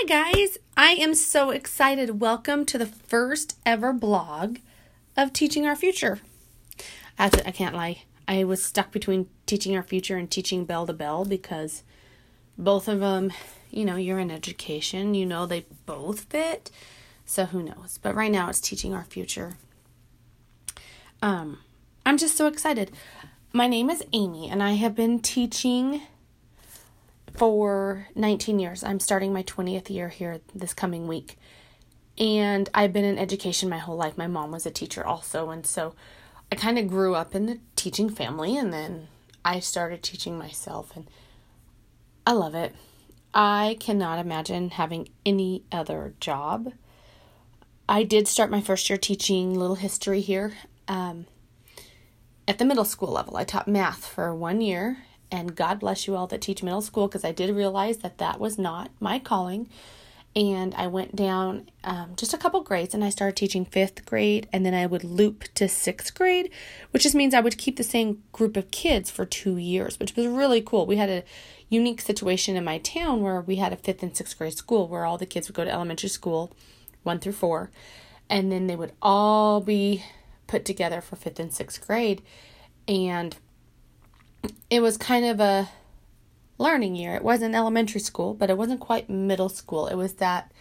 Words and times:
Hi, 0.00 0.04
guys. 0.04 0.58
I 0.76 0.90
am 0.92 1.12
so 1.12 1.50
excited. 1.50 2.20
Welcome 2.20 2.64
to 2.66 2.78
the 2.78 2.86
first 2.86 3.58
ever 3.66 3.92
blog 3.92 4.58
of 5.16 5.32
Teaching 5.32 5.66
Our 5.66 5.74
Future. 5.74 6.20
I, 7.18 7.28
can't 7.30 7.74
lie. 7.74 8.04
I 8.28 8.44
was 8.44 8.62
stuck 8.62 8.92
between 8.92 9.28
Teaching 9.46 9.74
Our 9.74 9.82
Future 9.82 10.16
and 10.16 10.30
Teaching 10.30 10.64
Bell 10.64 10.86
to 10.86 10.92
Bell 10.92 11.24
because 11.24 11.82
both 12.56 12.86
of 12.86 13.00
them, 13.00 13.32
you 13.72 13.84
know, 13.84 13.96
you're 13.96 14.20
in 14.20 14.30
education, 14.30 15.14
you 15.14 15.26
know, 15.26 15.46
they 15.46 15.66
both 15.84 16.26
fit. 16.26 16.70
So 17.26 17.46
who 17.46 17.64
knows? 17.64 17.98
But 18.00 18.14
right 18.14 18.30
now 18.30 18.48
it's 18.48 18.60
Teaching 18.60 18.94
Our 18.94 19.04
Future. 19.04 19.56
Um, 21.20 21.58
I'm 22.06 22.18
just 22.18 22.36
so 22.36 22.46
excited. 22.46 22.92
My 23.52 23.66
name 23.66 23.90
is 23.90 24.04
Amy, 24.12 24.48
and 24.48 24.62
I 24.62 24.74
have 24.74 24.94
been 24.94 25.18
teaching 25.18 26.02
for 27.36 28.08
19 28.14 28.58
years. 28.58 28.82
I'm 28.82 29.00
starting 29.00 29.32
my 29.32 29.42
20th 29.42 29.90
year 29.90 30.08
here 30.08 30.40
this 30.54 30.74
coming 30.74 31.06
week. 31.06 31.38
And 32.18 32.68
I've 32.74 32.92
been 32.92 33.04
in 33.04 33.18
education 33.18 33.68
my 33.68 33.78
whole 33.78 33.96
life. 33.96 34.18
My 34.18 34.26
mom 34.26 34.50
was 34.50 34.66
a 34.66 34.70
teacher 34.70 35.06
also. 35.06 35.50
And 35.50 35.66
so 35.66 35.94
I 36.50 36.56
kind 36.56 36.78
of 36.78 36.88
grew 36.88 37.14
up 37.14 37.34
in 37.34 37.46
the 37.46 37.60
teaching 37.76 38.10
family. 38.10 38.56
And 38.56 38.72
then 38.72 39.08
I 39.44 39.60
started 39.60 40.02
teaching 40.02 40.36
myself. 40.36 40.96
And 40.96 41.08
I 42.26 42.32
love 42.32 42.54
it. 42.54 42.74
I 43.32 43.76
cannot 43.78 44.18
imagine 44.18 44.70
having 44.70 45.08
any 45.24 45.62
other 45.70 46.14
job. 46.18 46.72
I 47.88 48.02
did 48.02 48.26
start 48.26 48.50
my 48.50 48.60
first 48.60 48.90
year 48.90 48.98
teaching 48.98 49.54
little 49.54 49.76
history 49.76 50.20
here 50.20 50.54
um, 50.88 51.26
at 52.46 52.58
the 52.58 52.64
middle 52.64 52.84
school 52.84 53.12
level. 53.12 53.36
I 53.36 53.44
taught 53.44 53.68
math 53.68 54.04
for 54.06 54.34
one 54.34 54.60
year 54.60 54.98
and 55.30 55.54
God 55.54 55.80
bless 55.80 56.06
you 56.06 56.16
all 56.16 56.26
that 56.28 56.40
teach 56.40 56.62
middle 56.62 56.80
school 56.80 57.08
because 57.08 57.24
I 57.24 57.32
did 57.32 57.54
realize 57.54 57.98
that 57.98 58.18
that 58.18 58.40
was 58.40 58.58
not 58.58 58.90
my 59.00 59.18
calling. 59.18 59.68
And 60.36 60.74
I 60.74 60.86
went 60.86 61.16
down 61.16 61.70
um, 61.82 62.12
just 62.14 62.34
a 62.34 62.38
couple 62.38 62.60
grades 62.60 62.94
and 62.94 63.02
I 63.02 63.08
started 63.08 63.34
teaching 63.34 63.64
fifth 63.64 64.04
grade, 64.06 64.46
and 64.52 64.64
then 64.64 64.74
I 64.74 64.86
would 64.86 65.02
loop 65.02 65.44
to 65.54 65.68
sixth 65.68 66.14
grade, 66.14 66.50
which 66.90 67.02
just 67.02 67.14
means 67.14 67.34
I 67.34 67.40
would 67.40 67.58
keep 67.58 67.76
the 67.76 67.82
same 67.82 68.22
group 68.30 68.56
of 68.56 68.70
kids 68.70 69.10
for 69.10 69.24
two 69.24 69.56
years, 69.56 69.98
which 69.98 70.14
was 70.14 70.26
really 70.26 70.60
cool. 70.60 70.86
We 70.86 70.96
had 70.96 71.10
a 71.10 71.24
unique 71.68 72.00
situation 72.00 72.56
in 72.56 72.64
my 72.64 72.78
town 72.78 73.22
where 73.22 73.40
we 73.40 73.56
had 73.56 73.72
a 73.72 73.76
fifth 73.76 74.02
and 74.02 74.16
sixth 74.16 74.38
grade 74.38 74.56
school 74.56 74.86
where 74.86 75.04
all 75.04 75.18
the 75.18 75.26
kids 75.26 75.48
would 75.48 75.56
go 75.56 75.64
to 75.64 75.72
elementary 75.72 76.08
school, 76.08 76.52
one 77.02 77.18
through 77.18 77.32
four, 77.32 77.70
and 78.30 78.52
then 78.52 78.66
they 78.66 78.76
would 78.76 78.92
all 79.02 79.60
be 79.60 80.04
put 80.46 80.64
together 80.64 81.00
for 81.00 81.16
fifth 81.16 81.40
and 81.40 81.52
sixth 81.52 81.84
grade. 81.86 82.22
And 82.86 83.36
it 84.70 84.80
was 84.80 84.96
kind 84.96 85.24
of 85.24 85.40
a 85.40 85.68
learning 86.58 86.96
year. 86.96 87.14
It 87.14 87.24
wasn't 87.24 87.54
elementary 87.54 88.00
school, 88.00 88.34
but 88.34 88.50
it 88.50 88.58
wasn't 88.58 88.80
quite 88.80 89.08
middle 89.08 89.48
school. 89.48 89.86
It 89.86 89.94
was 89.94 90.14
that, 90.14 90.52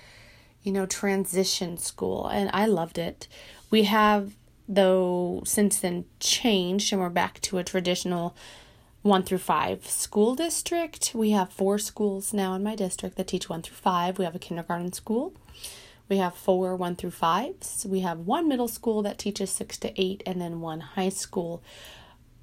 you 0.64 0.72
know, 0.72 0.86
transition 0.86 1.78
school, 1.78 2.28
and 2.28 2.50
I 2.54 2.66
loved 2.66 2.98
it. 2.98 3.28
We 3.70 3.84
have, 3.84 4.36
though, 4.68 5.42
since 5.46 5.80
then 5.80 6.06
changed, 6.20 6.94
and 6.94 7.02
we're 7.02 7.10
back 7.10 7.42
to 7.42 7.58
a 7.58 7.64
traditional 7.64 8.36
one 9.02 9.24
through 9.24 9.38
five 9.38 9.86
school 9.88 10.36
district. 10.36 11.12
We 11.14 11.32
have 11.32 11.52
four 11.52 11.78
schools 11.78 12.34
now 12.34 12.54
in 12.54 12.64
my 12.64 12.76
district 12.76 13.16
that 13.18 13.28
teach 13.28 13.50
one 13.50 13.62
through 13.62 13.78
five. 13.78 14.18
We 14.18 14.26
have 14.26 14.36
a 14.36 14.40
kindergarten 14.40 14.94
school. 14.94 15.34
We 16.10 16.18
have 16.18 16.36
four 16.36 16.76
one 16.76 16.96
through 16.96 17.12
fives. 17.12 17.86
We 17.88 18.02
have 18.02 18.20
one 18.20 18.48
middle 18.48 18.68
school 18.68 19.02
that 19.04 19.18
teaches 19.18 19.50
six 19.50 19.78
to 19.80 20.02
eight, 20.02 20.24
and 20.26 20.40
then 20.40 20.62
one 20.62 20.80
high 20.82 21.10
school 21.10 21.64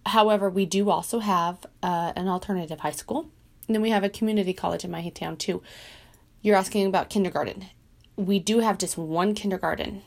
However, 0.07 0.51
we 0.51 0.67
do 0.67 0.91
also 0.91 1.21
have 1.21 1.65
uh, 1.83 2.13
an 2.17 2.29
alternative 2.29 2.81
high 2.81 2.91
school. 2.91 3.31
And 3.67 3.75
then 3.75 3.83
we 3.83 3.91
have 3.91 4.05
a 4.05 4.11
community 4.11 4.53
college 4.53 4.85
in 4.85 4.91
my 4.91 5.09
town 5.11 5.37
too. 5.37 5.63
You're 6.43 6.57
asking 6.57 6.87
about 6.87 7.09
kindergarten. 7.09 7.67
We 8.17 8.39
do 8.39 8.59
have 8.59 8.79
just 8.79 8.99
one 8.99 9.35
kindergarten 9.35 10.03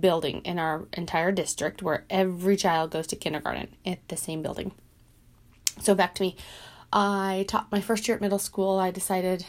building 0.00 0.40
in 0.42 0.58
our 0.58 0.86
entire 0.94 1.30
district 1.30 1.82
where 1.82 2.04
every 2.10 2.56
child 2.56 2.90
goes 2.90 3.06
to 3.06 3.16
kindergarten 3.16 3.68
at 3.86 4.06
the 4.08 4.16
same 4.16 4.42
building. 4.42 4.72
So 5.80 5.94
back 5.94 6.14
to 6.16 6.22
me. 6.22 6.36
I 6.92 7.44
taught 7.46 7.70
my 7.70 7.80
first 7.80 8.08
year 8.08 8.16
at 8.16 8.20
middle 8.20 8.40
school. 8.40 8.78
I 8.78 8.90
decided 8.90 9.46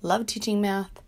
loved 0.00 0.28
teaching 0.28 0.60
math. 0.60 1.02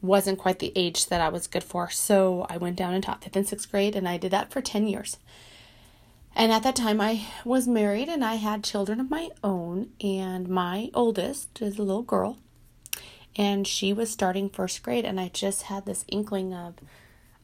Wasn't 0.00 0.38
quite 0.38 0.60
the 0.60 0.72
age 0.74 1.06
that 1.06 1.20
I 1.20 1.28
was 1.28 1.46
good 1.46 1.64
for. 1.64 1.90
So 1.90 2.46
I 2.48 2.56
went 2.56 2.76
down 2.76 2.94
and 2.94 3.04
taught 3.04 3.22
fifth 3.22 3.36
and 3.36 3.46
sixth 3.46 3.70
grade 3.70 3.96
and 3.96 4.08
I 4.08 4.16
did 4.16 4.30
that 4.30 4.50
for 4.50 4.62
10 4.62 4.88
years. 4.88 5.18
And 6.38 6.52
at 6.52 6.62
that 6.62 6.76
time, 6.76 7.00
I 7.00 7.26
was 7.44 7.66
married 7.66 8.08
and 8.08 8.24
I 8.24 8.36
had 8.36 8.62
children 8.62 9.00
of 9.00 9.10
my 9.10 9.30
own. 9.42 9.90
And 10.00 10.48
my 10.48 10.88
oldest 10.94 11.60
is 11.60 11.78
a 11.78 11.82
little 11.82 12.02
girl, 12.02 12.38
and 13.34 13.66
she 13.66 13.92
was 13.92 14.08
starting 14.08 14.48
first 14.48 14.84
grade. 14.84 15.04
And 15.04 15.18
I 15.18 15.30
just 15.30 15.64
had 15.64 15.84
this 15.84 16.04
inkling 16.06 16.54
of, 16.54 16.76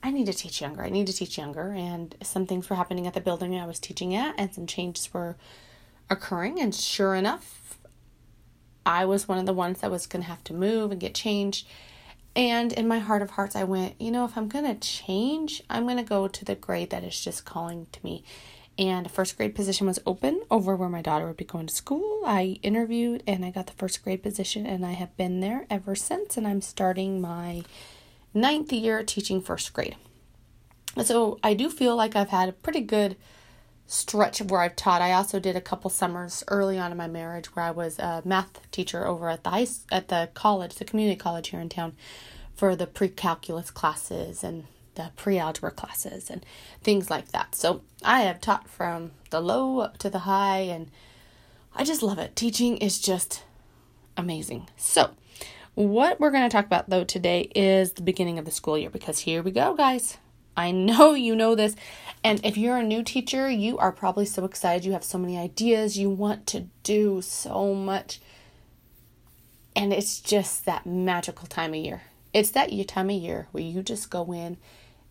I 0.00 0.12
need 0.12 0.26
to 0.26 0.32
teach 0.32 0.60
younger. 0.60 0.84
I 0.84 0.90
need 0.90 1.08
to 1.08 1.12
teach 1.12 1.36
younger. 1.36 1.72
And 1.72 2.14
some 2.22 2.46
things 2.46 2.70
were 2.70 2.76
happening 2.76 3.08
at 3.08 3.14
the 3.14 3.20
building 3.20 3.58
I 3.58 3.66
was 3.66 3.80
teaching 3.80 4.14
at, 4.14 4.36
and 4.38 4.54
some 4.54 4.66
changes 4.66 5.12
were 5.12 5.36
occurring. 6.08 6.60
And 6.60 6.72
sure 6.72 7.16
enough, 7.16 7.78
I 8.86 9.06
was 9.06 9.26
one 9.26 9.38
of 9.38 9.46
the 9.46 9.52
ones 9.52 9.80
that 9.80 9.90
was 9.90 10.06
going 10.06 10.22
to 10.22 10.28
have 10.28 10.44
to 10.44 10.54
move 10.54 10.92
and 10.92 11.00
get 11.00 11.16
changed. 11.16 11.66
And 12.36 12.72
in 12.72 12.86
my 12.86 13.00
heart 13.00 13.22
of 13.22 13.30
hearts, 13.30 13.56
I 13.56 13.64
went, 13.64 14.00
you 14.00 14.12
know, 14.12 14.24
if 14.24 14.36
I'm 14.36 14.48
going 14.48 14.66
to 14.66 14.74
change, 14.74 15.64
I'm 15.68 15.84
going 15.84 15.96
to 15.96 16.04
go 16.04 16.28
to 16.28 16.44
the 16.44 16.54
grade 16.54 16.90
that 16.90 17.02
is 17.02 17.20
just 17.20 17.44
calling 17.44 17.88
to 17.90 18.00
me 18.04 18.24
and 18.78 19.06
a 19.06 19.08
first 19.08 19.36
grade 19.36 19.54
position 19.54 19.86
was 19.86 20.00
open 20.04 20.42
over 20.50 20.74
where 20.74 20.88
my 20.88 21.02
daughter 21.02 21.26
would 21.26 21.36
be 21.36 21.44
going 21.44 21.66
to 21.66 21.74
school. 21.74 22.22
I 22.26 22.58
interviewed 22.62 23.22
and 23.26 23.44
I 23.44 23.50
got 23.50 23.66
the 23.66 23.72
first 23.72 24.02
grade 24.02 24.22
position, 24.22 24.66
and 24.66 24.84
I 24.84 24.92
have 24.92 25.16
been 25.16 25.40
there 25.40 25.66
ever 25.70 25.94
since. 25.94 26.36
And 26.36 26.46
I'm 26.46 26.60
starting 26.60 27.20
my 27.20 27.62
ninth 28.32 28.72
year 28.72 29.02
teaching 29.04 29.40
first 29.40 29.72
grade. 29.72 29.96
So 31.02 31.38
I 31.42 31.54
do 31.54 31.70
feel 31.70 31.96
like 31.96 32.16
I've 32.16 32.30
had 32.30 32.48
a 32.48 32.52
pretty 32.52 32.80
good 32.80 33.16
stretch 33.86 34.40
of 34.40 34.50
where 34.50 34.60
I've 34.60 34.76
taught. 34.76 35.02
I 35.02 35.12
also 35.12 35.38
did 35.38 35.56
a 35.56 35.60
couple 35.60 35.90
summers 35.90 36.42
early 36.48 36.78
on 36.78 36.90
in 36.90 36.96
my 36.96 37.06
marriage 37.06 37.54
where 37.54 37.64
I 37.64 37.70
was 37.70 37.98
a 37.98 38.22
math 38.24 38.70
teacher 38.70 39.06
over 39.06 39.28
at 39.28 39.44
the 39.44 39.50
high, 39.50 39.66
at 39.92 40.08
the 40.08 40.30
college, 40.34 40.76
the 40.76 40.84
community 40.84 41.16
college 41.16 41.48
here 41.48 41.60
in 41.60 41.68
town, 41.68 41.94
for 42.54 42.74
the 42.74 42.86
pre-calculus 42.86 43.70
classes 43.70 44.42
and 44.42 44.64
the 44.94 45.10
pre 45.16 45.38
algebra 45.38 45.70
classes 45.70 46.30
and 46.30 46.44
things 46.82 47.10
like 47.10 47.32
that. 47.32 47.54
So 47.54 47.82
I 48.02 48.22
have 48.22 48.40
taught 48.40 48.68
from 48.68 49.12
the 49.30 49.40
low 49.40 49.78
up 49.80 49.98
to 49.98 50.10
the 50.10 50.20
high, 50.20 50.60
and 50.60 50.90
I 51.74 51.84
just 51.84 52.02
love 52.02 52.18
it. 52.18 52.36
Teaching 52.36 52.76
is 52.78 53.00
just 53.00 53.44
amazing. 54.16 54.68
So, 54.76 55.10
what 55.74 56.20
we're 56.20 56.30
going 56.30 56.48
to 56.48 56.54
talk 56.54 56.66
about 56.66 56.88
though 56.88 57.04
today 57.04 57.50
is 57.54 57.92
the 57.92 58.02
beginning 58.02 58.38
of 58.38 58.44
the 58.44 58.50
school 58.50 58.78
year 58.78 58.90
because 58.90 59.20
here 59.20 59.42
we 59.42 59.50
go, 59.50 59.74
guys. 59.74 60.18
I 60.56 60.70
know 60.70 61.14
you 61.14 61.34
know 61.34 61.54
this. 61.54 61.74
And 62.22 62.44
if 62.44 62.56
you're 62.56 62.78
a 62.78 62.82
new 62.82 63.02
teacher, 63.02 63.50
you 63.50 63.76
are 63.78 63.92
probably 63.92 64.24
so 64.24 64.44
excited. 64.44 64.84
You 64.84 64.92
have 64.92 65.04
so 65.04 65.18
many 65.18 65.36
ideas. 65.36 65.98
You 65.98 66.10
want 66.10 66.46
to 66.48 66.66
do 66.82 67.20
so 67.22 67.74
much. 67.74 68.20
And 69.76 69.92
it's 69.92 70.20
just 70.20 70.64
that 70.64 70.86
magical 70.86 71.46
time 71.48 71.74
of 71.74 71.80
year. 71.80 72.02
It's 72.32 72.50
that 72.52 72.70
time 72.86 73.10
of 73.10 73.16
year 73.16 73.48
where 73.52 73.62
you 73.62 73.82
just 73.82 74.10
go 74.10 74.32
in 74.32 74.56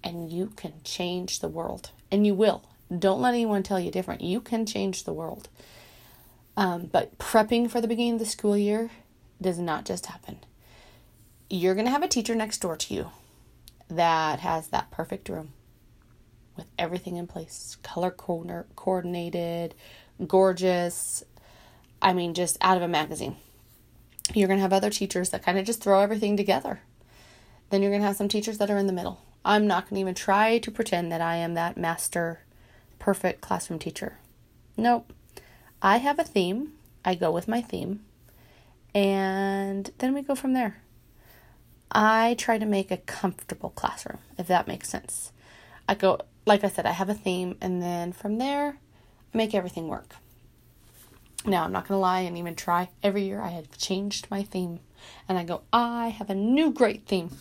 and 0.04 0.32
you 0.32 0.48
can 0.56 0.74
change 0.84 1.40
the 1.40 1.48
world. 1.48 1.92
And 2.12 2.28
you 2.28 2.34
will. 2.34 2.64
Don't 2.98 3.22
let 3.22 3.34
anyone 3.34 3.64
tell 3.64 3.80
you 3.80 3.92
different. 3.92 4.22
You 4.22 4.42
can 4.42 4.66
change 4.66 5.04
the 5.04 5.14
world. 5.14 5.50
Um, 6.56 6.86
but 6.86 7.18
prepping 7.18 7.70
for 7.70 7.82
the 7.82 7.88
beginning 7.88 8.14
of 8.14 8.20
the 8.20 8.26
school 8.26 8.58
year 8.58 8.92
does 9.42 9.58
not 9.58 9.86
just 9.86 10.08
happen. 10.08 10.40
You're 11.50 11.74
going 11.74 11.86
to 11.86 11.92
have 11.92 12.04
a 12.04 12.08
teacher 12.08 12.36
next 12.36 12.60
door 12.60 12.78
to 12.78 12.94
you 12.94 13.12
that 13.90 14.40
has 14.40 14.68
that 14.68 14.92
perfect 14.92 15.30
room 15.30 15.54
with 16.56 16.66
everything 16.78 17.18
in 17.18 17.26
place 17.26 17.78
color 17.82 18.12
coordinated, 18.12 19.74
gorgeous. 20.28 21.24
I 22.02 22.14
mean, 22.14 22.34
just 22.34 22.58
out 22.62 22.78
of 22.78 22.84
a 22.84 22.88
magazine. 22.88 23.38
You're 24.34 24.48
going 24.48 24.60
to 24.60 24.64
have 24.64 24.74
other 24.74 24.90
teachers 24.90 25.32
that 25.32 25.44
kind 25.44 25.58
of 25.58 25.66
just 25.66 25.82
throw 25.82 26.02
everything 26.02 26.38
together. 26.38 26.82
Then 27.70 27.82
you're 27.82 27.92
going 27.92 28.02
to 28.02 28.08
have 28.08 28.16
some 28.16 28.30
teachers 28.30 28.60
that 28.60 28.70
are 28.70 28.78
in 28.78 28.88
the 28.88 28.94
middle 28.94 29.20
I'm 29.46 29.68
not 29.68 29.90
going 29.90 29.96
to 29.96 30.02
even 30.02 30.16
try 30.16 30.58
to 30.60 30.72
pretend 30.72 31.12
that 31.12 31.22
I 31.22 31.36
am 31.36 31.54
that 31.54 31.78
master, 31.78 32.42
perfect 33.00 33.42
classroom 33.42 33.80
teacher. 33.80 34.18
Nope. 34.78 35.12
I 35.82 35.98
have 35.98 36.18
a 36.20 36.24
theme. 36.24 36.74
I 37.04 37.16
go 37.16 37.32
with 37.32 37.48
my 37.48 37.62
theme. 37.62 38.02
And 38.96 39.92
then 39.98 40.14
we 40.14 40.22
go 40.22 40.36
from 40.36 40.54
there. 40.54 40.78
I 41.92 42.36
try 42.38 42.58
to 42.58 42.66
make 42.66 42.90
a 42.90 42.98
comfortable 42.98 43.72
classroom, 43.72 44.20
if 44.38 44.48
that 44.48 44.68
makes 44.68 44.90
sense. 44.90 45.32
I 45.88 45.96
go, 45.96 46.20
like 46.46 46.64
I 46.64 46.70
said, 46.70 46.86
I 46.86 46.92
have 46.92 47.10
a 47.10 47.14
theme, 47.14 47.58
and 47.62 47.82
then 47.82 48.14
from 48.14 48.38
there, 48.38 48.78
I 49.34 49.38
make 49.38 49.54
everything 49.54 49.88
work. 49.88 50.16
Now, 51.46 51.66
I'm 51.66 51.74
not 51.74 51.88
going 51.88 51.98
to 51.98 52.02
lie 52.02 52.22
and 52.22 52.38
even 52.38 52.56
try. 52.56 52.90
Every 53.04 53.24
year 53.24 53.42
I 53.42 53.50
have 53.50 53.78
changed 53.78 54.28
my 54.32 54.44
theme, 54.44 54.80
and 55.28 55.38
I 55.38 55.44
go, 55.44 55.62
I 55.74 56.08
have 56.08 56.30
a 56.30 56.36
new 56.36 56.72
great 56.72 57.06
theme. 57.06 57.32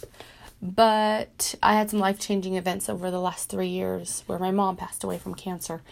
But 0.62 1.56
I 1.60 1.74
had 1.74 1.90
some 1.90 1.98
life 1.98 2.20
changing 2.20 2.54
events 2.54 2.88
over 2.88 3.10
the 3.10 3.20
last 3.20 3.50
three 3.50 3.68
years 3.68 4.22
where 4.26 4.38
my 4.38 4.52
mom 4.52 4.76
passed 4.76 5.02
away 5.02 5.18
from 5.18 5.34
cancer. 5.34 5.82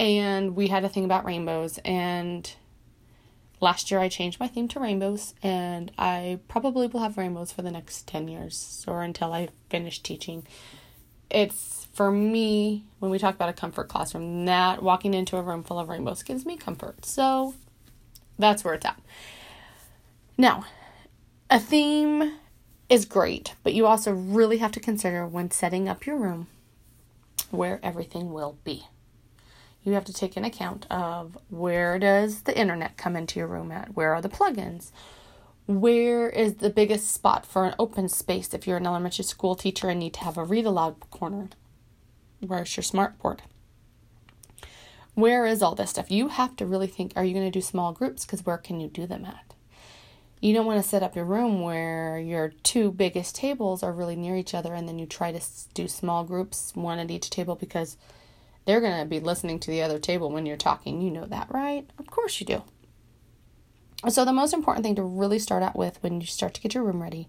And 0.00 0.56
we 0.56 0.68
had 0.68 0.84
a 0.84 0.88
thing 0.88 1.04
about 1.04 1.26
rainbows. 1.26 1.78
And 1.84 2.50
last 3.60 3.90
year 3.90 4.00
I 4.00 4.08
changed 4.08 4.40
my 4.40 4.48
theme 4.48 4.68
to 4.68 4.80
rainbows, 4.80 5.34
and 5.42 5.92
I 5.98 6.40
probably 6.48 6.86
will 6.86 7.00
have 7.00 7.18
rainbows 7.18 7.52
for 7.52 7.62
the 7.62 7.70
next 7.70 8.06
10 8.06 8.28
years 8.28 8.84
or 8.88 9.02
until 9.02 9.32
I 9.32 9.48
finish 9.68 10.00
teaching. 10.00 10.46
It's 11.30 11.88
for 11.92 12.10
me, 12.10 12.84
when 12.98 13.10
we 13.10 13.18
talk 13.18 13.34
about 13.34 13.48
a 13.48 13.54
comfort 13.54 13.88
classroom, 13.88 14.44
that 14.46 14.82
walking 14.82 15.14
into 15.14 15.36
a 15.36 15.42
room 15.42 15.62
full 15.62 15.78
of 15.78 15.88
rainbows 15.88 16.22
gives 16.22 16.46
me 16.46 16.56
comfort. 16.56 17.04
So 17.04 17.54
that's 18.38 18.64
where 18.64 18.74
it's 18.74 18.86
at. 18.86 19.00
Now, 20.38 20.64
a 21.50 21.58
theme 21.58 22.32
is 22.88 23.04
great, 23.04 23.54
but 23.62 23.74
you 23.74 23.86
also 23.86 24.12
really 24.12 24.58
have 24.58 24.72
to 24.72 24.80
consider 24.80 25.26
when 25.26 25.50
setting 25.50 25.88
up 25.88 26.06
your 26.06 26.16
room 26.16 26.46
where 27.50 27.80
everything 27.82 28.32
will 28.32 28.58
be 28.64 28.86
you 29.86 29.92
have 29.92 30.04
to 30.04 30.12
take 30.12 30.36
an 30.36 30.44
account 30.44 30.84
of 30.90 31.38
where 31.48 31.96
does 31.98 32.42
the 32.42 32.58
internet 32.58 32.96
come 32.96 33.14
into 33.14 33.38
your 33.38 33.46
room 33.46 33.70
at? 33.70 33.94
Where 33.94 34.12
are 34.12 34.20
the 34.20 34.28
plugins? 34.28 34.90
Where 35.66 36.28
is 36.28 36.54
the 36.54 36.70
biggest 36.70 37.12
spot 37.12 37.46
for 37.46 37.64
an 37.64 37.74
open 37.78 38.08
space 38.08 38.52
if 38.52 38.66
you're 38.66 38.78
an 38.78 38.86
elementary 38.86 39.24
school 39.24 39.54
teacher 39.54 39.88
and 39.88 40.00
need 40.00 40.14
to 40.14 40.24
have 40.24 40.36
a 40.36 40.44
read 40.44 40.66
aloud 40.66 40.96
corner? 41.12 41.50
Where's 42.40 42.76
your 42.76 42.82
smart 42.82 43.16
board? 43.20 43.42
Where 45.14 45.46
is 45.46 45.62
all 45.62 45.76
this 45.76 45.90
stuff? 45.90 46.10
You 46.10 46.28
have 46.28 46.56
to 46.56 46.66
really 46.66 46.88
think 46.88 47.12
are 47.14 47.24
you 47.24 47.32
going 47.32 47.46
to 47.46 47.56
do 47.56 47.62
small 47.62 47.92
groups? 47.92 48.26
Because 48.26 48.44
where 48.44 48.58
can 48.58 48.80
you 48.80 48.88
do 48.88 49.06
them 49.06 49.24
at? 49.24 49.45
You 50.40 50.52
don't 50.52 50.66
want 50.66 50.82
to 50.82 50.88
set 50.88 51.02
up 51.02 51.16
your 51.16 51.24
room 51.24 51.62
where 51.62 52.18
your 52.18 52.50
two 52.62 52.92
biggest 52.92 53.34
tables 53.34 53.82
are 53.82 53.92
really 53.92 54.16
near 54.16 54.36
each 54.36 54.54
other 54.54 54.74
and 54.74 54.86
then 54.86 54.98
you 54.98 55.06
try 55.06 55.32
to 55.32 55.40
do 55.72 55.88
small 55.88 56.24
groups, 56.24 56.72
one 56.74 56.98
at 56.98 57.10
each 57.10 57.30
table, 57.30 57.56
because 57.56 57.96
they're 58.66 58.80
going 58.80 59.00
to 59.00 59.08
be 59.08 59.20
listening 59.20 59.58
to 59.60 59.70
the 59.70 59.82
other 59.82 59.98
table 59.98 60.30
when 60.30 60.44
you're 60.44 60.56
talking. 60.56 61.00
You 61.00 61.10
know 61.10 61.26
that, 61.26 61.48
right? 61.50 61.88
Of 61.98 62.10
course 62.10 62.38
you 62.40 62.46
do. 62.46 62.62
So, 64.08 64.24
the 64.24 64.32
most 64.32 64.52
important 64.52 64.84
thing 64.84 64.94
to 64.96 65.02
really 65.02 65.38
start 65.38 65.62
out 65.62 65.74
with 65.74 66.02
when 66.02 66.20
you 66.20 66.26
start 66.26 66.52
to 66.54 66.60
get 66.60 66.74
your 66.74 66.84
room 66.84 67.02
ready 67.02 67.28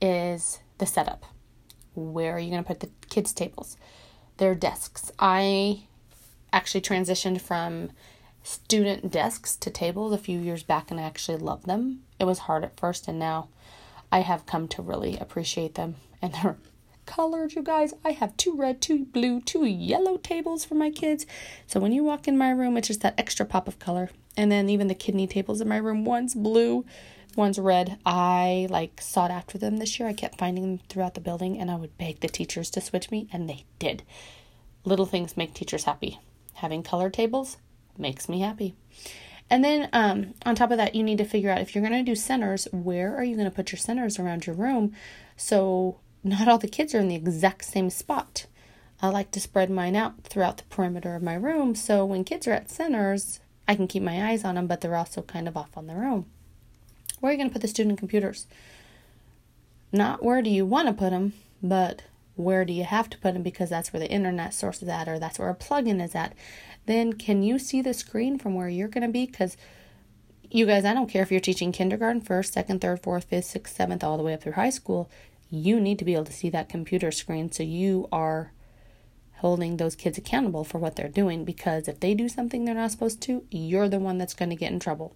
is 0.00 0.58
the 0.78 0.86
setup. 0.86 1.24
Where 1.94 2.32
are 2.32 2.38
you 2.40 2.50
going 2.50 2.64
to 2.64 2.66
put 2.66 2.80
the 2.80 2.90
kids' 3.08 3.32
tables? 3.32 3.76
Their 4.38 4.56
desks. 4.56 5.12
I 5.20 5.84
actually 6.52 6.80
transitioned 6.80 7.40
from 7.40 7.90
student 8.44 9.10
desks 9.10 9.56
to 9.56 9.70
tables 9.70 10.12
a 10.12 10.18
few 10.18 10.38
years 10.38 10.62
back 10.62 10.90
and 10.90 11.00
I 11.00 11.04
actually 11.04 11.38
love 11.38 11.64
them. 11.64 12.00
It 12.20 12.24
was 12.24 12.40
hard 12.40 12.62
at 12.62 12.78
first 12.78 13.08
and 13.08 13.18
now 13.18 13.48
I 14.12 14.20
have 14.20 14.46
come 14.46 14.68
to 14.68 14.82
really 14.82 15.16
appreciate 15.18 15.74
them 15.74 15.96
and 16.20 16.34
they're 16.34 16.58
colored, 17.06 17.54
you 17.54 17.62
guys. 17.62 17.94
I 18.04 18.10
have 18.10 18.36
two 18.36 18.54
red, 18.54 18.82
two 18.82 19.06
blue, 19.06 19.40
two 19.40 19.64
yellow 19.64 20.18
tables 20.18 20.64
for 20.64 20.74
my 20.74 20.90
kids. 20.90 21.26
So 21.66 21.80
when 21.80 21.92
you 21.92 22.04
walk 22.04 22.28
in 22.28 22.36
my 22.36 22.50
room, 22.50 22.76
it's 22.76 22.88
just 22.88 23.00
that 23.00 23.18
extra 23.18 23.46
pop 23.46 23.66
of 23.66 23.78
color. 23.78 24.10
And 24.36 24.52
then 24.52 24.68
even 24.68 24.88
the 24.88 24.94
kidney 24.94 25.26
tables 25.26 25.60
in 25.60 25.68
my 25.68 25.78
room, 25.78 26.04
one's 26.04 26.34
blue, 26.34 26.84
one's 27.36 27.58
red. 27.58 27.98
I 28.04 28.66
like 28.68 29.00
sought 29.00 29.30
after 29.30 29.56
them 29.56 29.78
this 29.78 29.98
year. 29.98 30.08
I 30.08 30.12
kept 30.12 30.38
finding 30.38 30.64
them 30.64 30.80
throughout 30.90 31.14
the 31.14 31.20
building 31.20 31.58
and 31.58 31.70
I 31.70 31.76
would 31.76 31.96
beg 31.96 32.20
the 32.20 32.28
teachers 32.28 32.68
to 32.70 32.82
switch 32.82 33.10
me 33.10 33.26
and 33.32 33.48
they 33.48 33.64
did. 33.78 34.02
Little 34.84 35.06
things 35.06 35.34
make 35.36 35.54
teachers 35.54 35.84
happy. 35.84 36.18
Having 36.54 36.82
colored 36.82 37.14
tables 37.14 37.56
makes 37.98 38.28
me 38.28 38.40
happy. 38.40 38.74
And 39.50 39.62
then 39.62 39.88
um, 39.92 40.34
on 40.46 40.54
top 40.54 40.70
of 40.70 40.78
that, 40.78 40.94
you 40.94 41.02
need 41.02 41.18
to 41.18 41.24
figure 41.24 41.50
out 41.50 41.60
if 41.60 41.74
you're 41.74 41.86
going 41.86 42.04
to 42.04 42.10
do 42.10 42.16
centers, 42.16 42.66
where 42.72 43.14
are 43.16 43.24
you 43.24 43.36
going 43.36 43.48
to 43.48 43.54
put 43.54 43.72
your 43.72 43.78
centers 43.78 44.18
around 44.18 44.46
your 44.46 44.56
room 44.56 44.94
so 45.36 45.98
not 46.22 46.48
all 46.48 46.58
the 46.58 46.68
kids 46.68 46.94
are 46.94 47.00
in 47.00 47.08
the 47.08 47.14
exact 47.14 47.64
same 47.64 47.90
spot. 47.90 48.46
I 49.02 49.08
like 49.08 49.30
to 49.32 49.40
spread 49.40 49.70
mine 49.70 49.96
out 49.96 50.24
throughout 50.24 50.56
the 50.56 50.64
perimeter 50.64 51.14
of 51.14 51.22
my 51.22 51.34
room 51.34 51.74
so 51.74 52.04
when 52.04 52.24
kids 52.24 52.46
are 52.48 52.52
at 52.52 52.70
centers, 52.70 53.40
I 53.68 53.74
can 53.74 53.86
keep 53.86 54.02
my 54.02 54.30
eyes 54.30 54.44
on 54.44 54.54
them, 54.54 54.66
but 54.66 54.80
they're 54.80 54.96
also 54.96 55.22
kind 55.22 55.46
of 55.46 55.56
off 55.56 55.76
on 55.76 55.86
their 55.86 56.04
own. 56.04 56.26
Where 57.20 57.30
are 57.30 57.32
you 57.32 57.38
going 57.38 57.48
to 57.48 57.52
put 57.52 57.62
the 57.62 57.68
student 57.68 57.98
computers? 57.98 58.46
Not 59.92 60.22
where 60.22 60.42
do 60.42 60.50
you 60.50 60.66
want 60.66 60.88
to 60.88 60.94
put 60.94 61.10
them, 61.10 61.34
but 61.62 62.02
where 62.36 62.64
do 62.64 62.72
you 62.72 62.84
have 62.84 63.08
to 63.10 63.18
put 63.18 63.34
them 63.34 63.42
because 63.42 63.70
that's 63.70 63.92
where 63.92 64.00
the 64.00 64.10
internet 64.10 64.52
source 64.52 64.82
is 64.82 64.88
at 64.88 65.08
or 65.08 65.18
that's 65.18 65.38
where 65.38 65.50
a 65.50 65.54
plugin 65.54 66.02
is 66.02 66.14
at. 66.14 66.34
Then 66.86 67.14
can 67.14 67.42
you 67.42 67.58
see 67.58 67.80
the 67.82 67.94
screen 67.94 68.38
from 68.38 68.54
where 68.54 68.68
you're 68.68 68.88
going 68.88 69.06
to 69.06 69.12
be? 69.12 69.26
Because 69.26 69.56
you 70.50 70.66
guys, 70.66 70.84
I 70.84 70.94
don't 70.94 71.08
care 71.08 71.22
if 71.22 71.30
you're 71.30 71.40
teaching 71.40 71.72
kindergarten, 71.72 72.20
first, 72.20 72.52
second, 72.52 72.80
third, 72.80 73.02
fourth, 73.02 73.24
fifth, 73.24 73.46
sixth, 73.46 73.76
seventh, 73.76 74.04
all 74.04 74.16
the 74.16 74.22
way 74.22 74.34
up 74.34 74.42
through 74.42 74.52
high 74.52 74.70
school 74.70 75.10
you 75.54 75.80
need 75.80 75.98
to 75.98 76.04
be 76.04 76.14
able 76.14 76.24
to 76.24 76.32
see 76.32 76.50
that 76.50 76.68
computer 76.68 77.10
screen 77.10 77.50
so 77.50 77.62
you 77.62 78.08
are 78.10 78.52
holding 79.36 79.76
those 79.76 79.94
kids 79.94 80.18
accountable 80.18 80.64
for 80.64 80.78
what 80.78 80.96
they're 80.96 81.08
doing 81.08 81.44
because 81.44 81.86
if 81.86 82.00
they 82.00 82.14
do 82.14 82.28
something 82.28 82.64
they're 82.64 82.74
not 82.74 82.90
supposed 82.90 83.20
to, 83.22 83.44
you're 83.50 83.88
the 83.88 83.98
one 83.98 84.18
that's 84.18 84.34
going 84.34 84.50
to 84.50 84.56
get 84.56 84.72
in 84.72 84.80
trouble. 84.80 85.14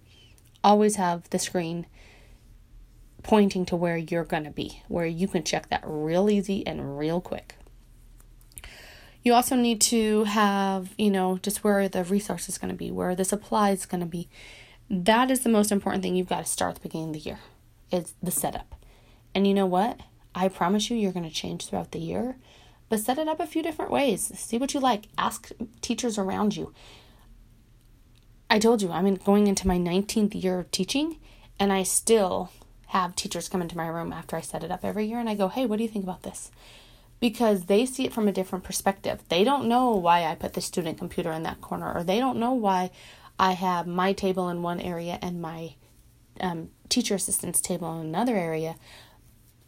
Always 0.63 0.97
have 0.97 1.29
the 1.29 1.39
screen 1.39 1.87
pointing 3.23 3.65
to 3.65 3.75
where 3.75 3.97
you're 3.97 4.23
going 4.23 4.43
to 4.43 4.51
be, 4.51 4.81
where 4.87 5.05
you 5.05 5.27
can 5.27 5.43
check 5.43 5.69
that 5.69 5.83
real 5.85 6.29
easy 6.29 6.65
and 6.65 6.97
real 6.97 7.19
quick. 7.19 7.55
You 9.23 9.33
also 9.33 9.55
need 9.55 9.81
to 9.81 10.23
have, 10.23 10.93
you 10.97 11.11
know, 11.11 11.37
just 11.39 11.63
where 11.63 11.89
the 11.89 12.03
resource 12.03 12.47
is 12.47 12.57
going 12.57 12.71
to 12.71 12.77
be, 12.77 12.89
where 12.89 13.15
the 13.15 13.25
supply 13.25 13.71
is 13.71 13.85
going 13.85 14.01
to 14.01 14.07
be. 14.07 14.29
That 14.89 15.29
is 15.29 15.41
the 15.41 15.49
most 15.49 15.71
important 15.71 16.03
thing 16.03 16.15
you've 16.15 16.29
got 16.29 16.45
to 16.45 16.51
start 16.51 16.71
at 16.71 16.75
the 16.75 16.87
beginning 16.87 17.09
of 17.09 17.13
the 17.13 17.19
year. 17.19 17.39
Is 17.91 18.13
the 18.21 18.31
setup. 18.31 18.75
And 19.35 19.45
you 19.45 19.53
know 19.53 19.65
what? 19.65 19.99
I 20.33 20.47
promise 20.47 20.89
you, 20.89 20.97
you're 20.97 21.11
going 21.11 21.27
to 21.27 21.35
change 21.35 21.65
throughout 21.65 21.91
the 21.91 21.99
year. 21.99 22.37
But 22.87 22.99
set 22.99 23.19
it 23.19 23.27
up 23.27 23.39
a 23.39 23.45
few 23.45 23.61
different 23.61 23.91
ways. 23.91 24.31
See 24.39 24.57
what 24.57 24.73
you 24.73 24.79
like. 24.79 25.05
Ask 25.17 25.51
teachers 25.81 26.17
around 26.17 26.55
you. 26.55 26.73
I 28.49 28.57
told 28.57 28.81
you, 28.81 28.91
I'm 28.91 29.13
going 29.15 29.45
into 29.45 29.67
my 29.67 29.77
19th 29.77 30.41
year 30.41 30.57
of 30.59 30.71
teaching, 30.71 31.17
and 31.59 31.71
I 31.71 31.83
still 31.83 32.51
have 32.87 33.15
teachers 33.15 33.47
come 33.47 33.61
into 33.61 33.77
my 33.77 33.87
room 33.87 34.11
after 34.11 34.35
I 34.35 34.41
set 34.41 34.63
it 34.63 34.71
up 34.71 34.83
every 34.83 35.05
year, 35.05 35.19
and 35.19 35.29
I 35.29 35.35
go, 35.35 35.49
hey, 35.49 35.67
what 35.67 35.77
do 35.77 35.83
you 35.83 35.89
think 35.89 36.03
about 36.03 36.23
this? 36.23 36.49
Because 37.19 37.65
they 37.65 37.85
see 37.85 38.05
it 38.05 38.13
from 38.13 38.27
a 38.27 38.31
different 38.31 38.63
perspective. 38.63 39.21
They 39.27 39.43
don't 39.43 39.67
know 39.67 39.91
why 39.91 40.25
I 40.25 40.35
put 40.35 40.53
the 40.53 40.61
student 40.61 40.97
computer 40.97 41.31
in 41.31 41.43
that 41.43 41.61
corner, 41.61 41.93
or 41.93 42.03
they 42.03 42.19
don't 42.19 42.39
know 42.39 42.53
why 42.53 42.91
I 43.37 43.53
have 43.53 43.87
my 43.87 44.13
table 44.13 44.49
in 44.49 44.61
one 44.61 44.79
area 44.79 45.19
and 45.21 45.41
my 45.41 45.75
um, 46.39 46.69
teacher 46.87 47.15
assistant's 47.15 47.59
table 47.59 47.99
in 47.99 48.07
another 48.07 48.35
area 48.35 48.75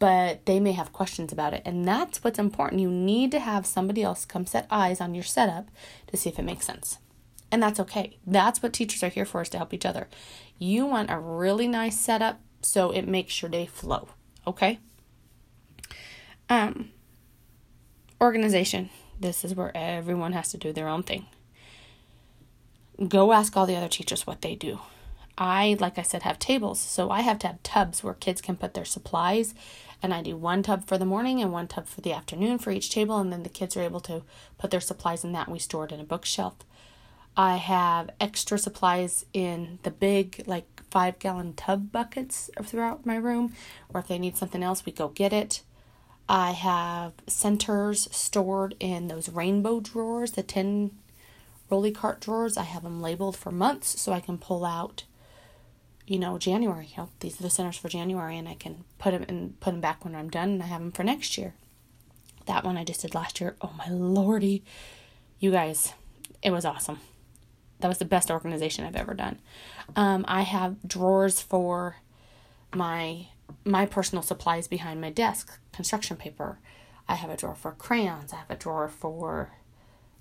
but 0.02 0.48
they 0.48 0.60
may 0.60 0.72
have 0.72 0.92
questions 0.92 1.32
about 1.32 1.54
it. 1.54 1.62
And 1.64 1.88
that's 1.88 2.24
what's 2.24 2.40
important. 2.40 2.82
You 2.82 2.90
need 2.90 3.30
to 3.34 3.40
have 3.40 3.68
somebody 3.68 4.02
else 4.02 4.26
come 4.26 4.48
set 4.48 4.66
eyes 4.72 5.00
on 5.00 5.14
your 5.14 5.24
setup 5.24 5.70
to 6.08 6.18
see 6.18 6.28
if 6.28 6.40
it 6.40 6.42
makes 6.42 6.66
sense. 6.66 6.98
And 7.52 7.62
that's 7.62 7.80
okay. 7.80 8.18
That's 8.26 8.64
what 8.64 8.74
teachers 8.74 9.04
are 9.04 9.10
here 9.10 9.26
for 9.26 9.44
is 9.44 9.50
to 9.50 9.58
help 9.58 9.76
each 9.76 9.86
other. 9.86 10.08
You 10.58 10.88
want 10.88 11.12
a 11.12 11.20
really 11.20 11.68
nice 11.68 12.00
setup 12.00 12.40
so 12.64 12.90
it 12.90 13.08
makes 13.08 13.44
your 13.44 13.52
day 13.52 13.68
flow. 13.68 14.08
Okay? 14.48 14.80
Um 16.50 16.90
organization. 18.22 18.90
This 19.20 19.44
is 19.44 19.56
where 19.56 19.76
everyone 19.76 20.34
has 20.34 20.50
to 20.52 20.58
do 20.58 20.72
their 20.72 20.88
own 20.88 21.04
thing. 21.04 21.26
Go 23.08 23.34
ask 23.34 23.58
all 23.58 23.66
the 23.66 23.76
other 23.76 23.90
teachers 23.90 24.28
what 24.28 24.42
they 24.42 24.56
do. 24.56 24.80
I, 25.38 25.76
like 25.80 25.98
I 25.98 26.04
said, 26.04 26.22
have 26.22 26.38
tables, 26.38 26.80
so 26.80 27.10
I 27.10 27.22
have 27.22 27.40
to 27.40 27.48
have 27.48 27.64
tubs 27.64 28.04
where 28.04 28.14
kids 28.14 28.42
can 28.42 28.58
put 28.58 28.74
their 28.74 28.86
supplies 28.86 29.56
and 30.02 30.14
I 30.14 30.22
do 30.22 30.36
one 30.36 30.64
tub 30.64 30.86
for 30.88 30.98
the 30.98 31.06
morning 31.06 31.42
and 31.42 31.52
one 31.52 31.68
tub 31.68 31.88
for 31.88 32.02
the 32.02 32.14
afternoon 32.14 32.58
for 32.58 32.72
each 32.72 32.90
table, 32.90 33.20
and 33.20 33.32
then 33.32 33.44
the 33.44 33.50
kids 33.50 33.78
are 33.78 33.84
able 33.84 34.00
to 34.02 34.24
put 34.58 34.72
their 34.72 34.82
supplies 34.82 35.24
in 35.24 35.32
that. 35.34 35.50
We 35.50 35.60
store 35.60 35.86
it 35.86 35.92
in 35.92 36.00
a 36.00 36.06
bookshelf. 36.06 36.56
I 37.38 37.58
have 37.58 38.10
extra 38.20 38.58
supplies 38.58 39.26
in 39.32 39.80
the 39.84 39.92
big, 39.92 40.44
like 40.48 40.66
five 40.90 41.20
gallon 41.20 41.54
tub 41.54 41.92
buckets 41.92 42.50
throughout 42.64 43.06
my 43.06 43.16
room, 43.16 43.54
or 43.94 44.02
if 44.02 44.08
they 44.08 44.20
need 44.20 44.38
something 44.38 44.64
else, 44.64 44.86
we 44.86 44.92
go 44.92 45.10
get 45.10 45.34
it. 45.34 45.62
I 46.32 46.52
have 46.52 47.12
centers 47.28 48.08
stored 48.16 48.76
in 48.80 49.10
those 49.10 49.28
rainbow 49.28 49.82
drawers, 49.82 50.32
the 50.32 50.44
10 50.44 50.92
rolly 51.70 51.92
cart 51.92 52.22
drawers. 52.22 52.56
I 52.56 52.64
have 52.64 52.84
them 52.84 53.02
labeled 53.02 53.36
for 53.36 53.52
months 53.52 54.00
so 54.00 54.14
I 54.14 54.22
can 54.22 54.38
pull 54.38 54.64
out 54.64 55.04
you 56.08 56.20
know, 56.20 56.38
January. 56.38 56.88
You 56.92 57.04
know, 57.04 57.10
these 57.20 57.40
are 57.40 57.44
the 57.44 57.50
centers 57.50 57.78
for 57.78 57.88
January, 57.88 58.38
and 58.38 58.50
I 58.50 58.56
can 58.56 58.84
put 58.98 59.12
them 59.12 59.24
and 59.28 59.60
put 59.60 59.72
them 59.72 59.80
back 59.82 60.04
when 60.04 60.16
I'm 60.16 60.30
done, 60.30 60.50
and 60.50 60.64
I 60.64 60.66
have 60.66 60.82
them 60.82 60.92
for 60.92 61.04
next 61.04 61.38
year. 61.38 61.54
That 62.48 62.64
one 62.66 62.76
I 62.76 62.84
just 62.84 63.02
did 63.02 63.16
last 63.16 63.40
year. 63.40 63.56
Oh 63.62 63.72
my 63.78 63.88
lordy, 63.90 64.64
you 65.40 65.52
guys, 65.52 65.94
it 66.42 66.52
was 66.52 66.66
awesome. 66.66 67.00
That 67.80 67.88
was 67.88 68.00
the 68.00 68.06
best 68.06 68.30
organization 68.30 68.86
I've 68.86 68.96
ever 68.96 69.14
done. 69.14 69.40
Um, 69.96 70.26
I 70.28 70.42
have 70.42 70.84
drawers 70.86 71.42
for 71.42 71.98
my 72.74 73.28
my 73.66 73.86
personal 73.86 74.22
supplies 74.22 74.68
behind 74.68 75.02
my 75.02 75.10
desk, 75.10 75.60
construction 75.72 76.18
paper. 76.18 76.60
I 77.08 77.16
have 77.16 77.30
a 77.30 77.38
drawer 77.38 77.56
for 77.56 77.72
crayons. 77.72 78.34
I 78.34 78.38
have 78.38 78.50
a 78.52 78.56
drawer 78.56 78.88
for 78.88 79.52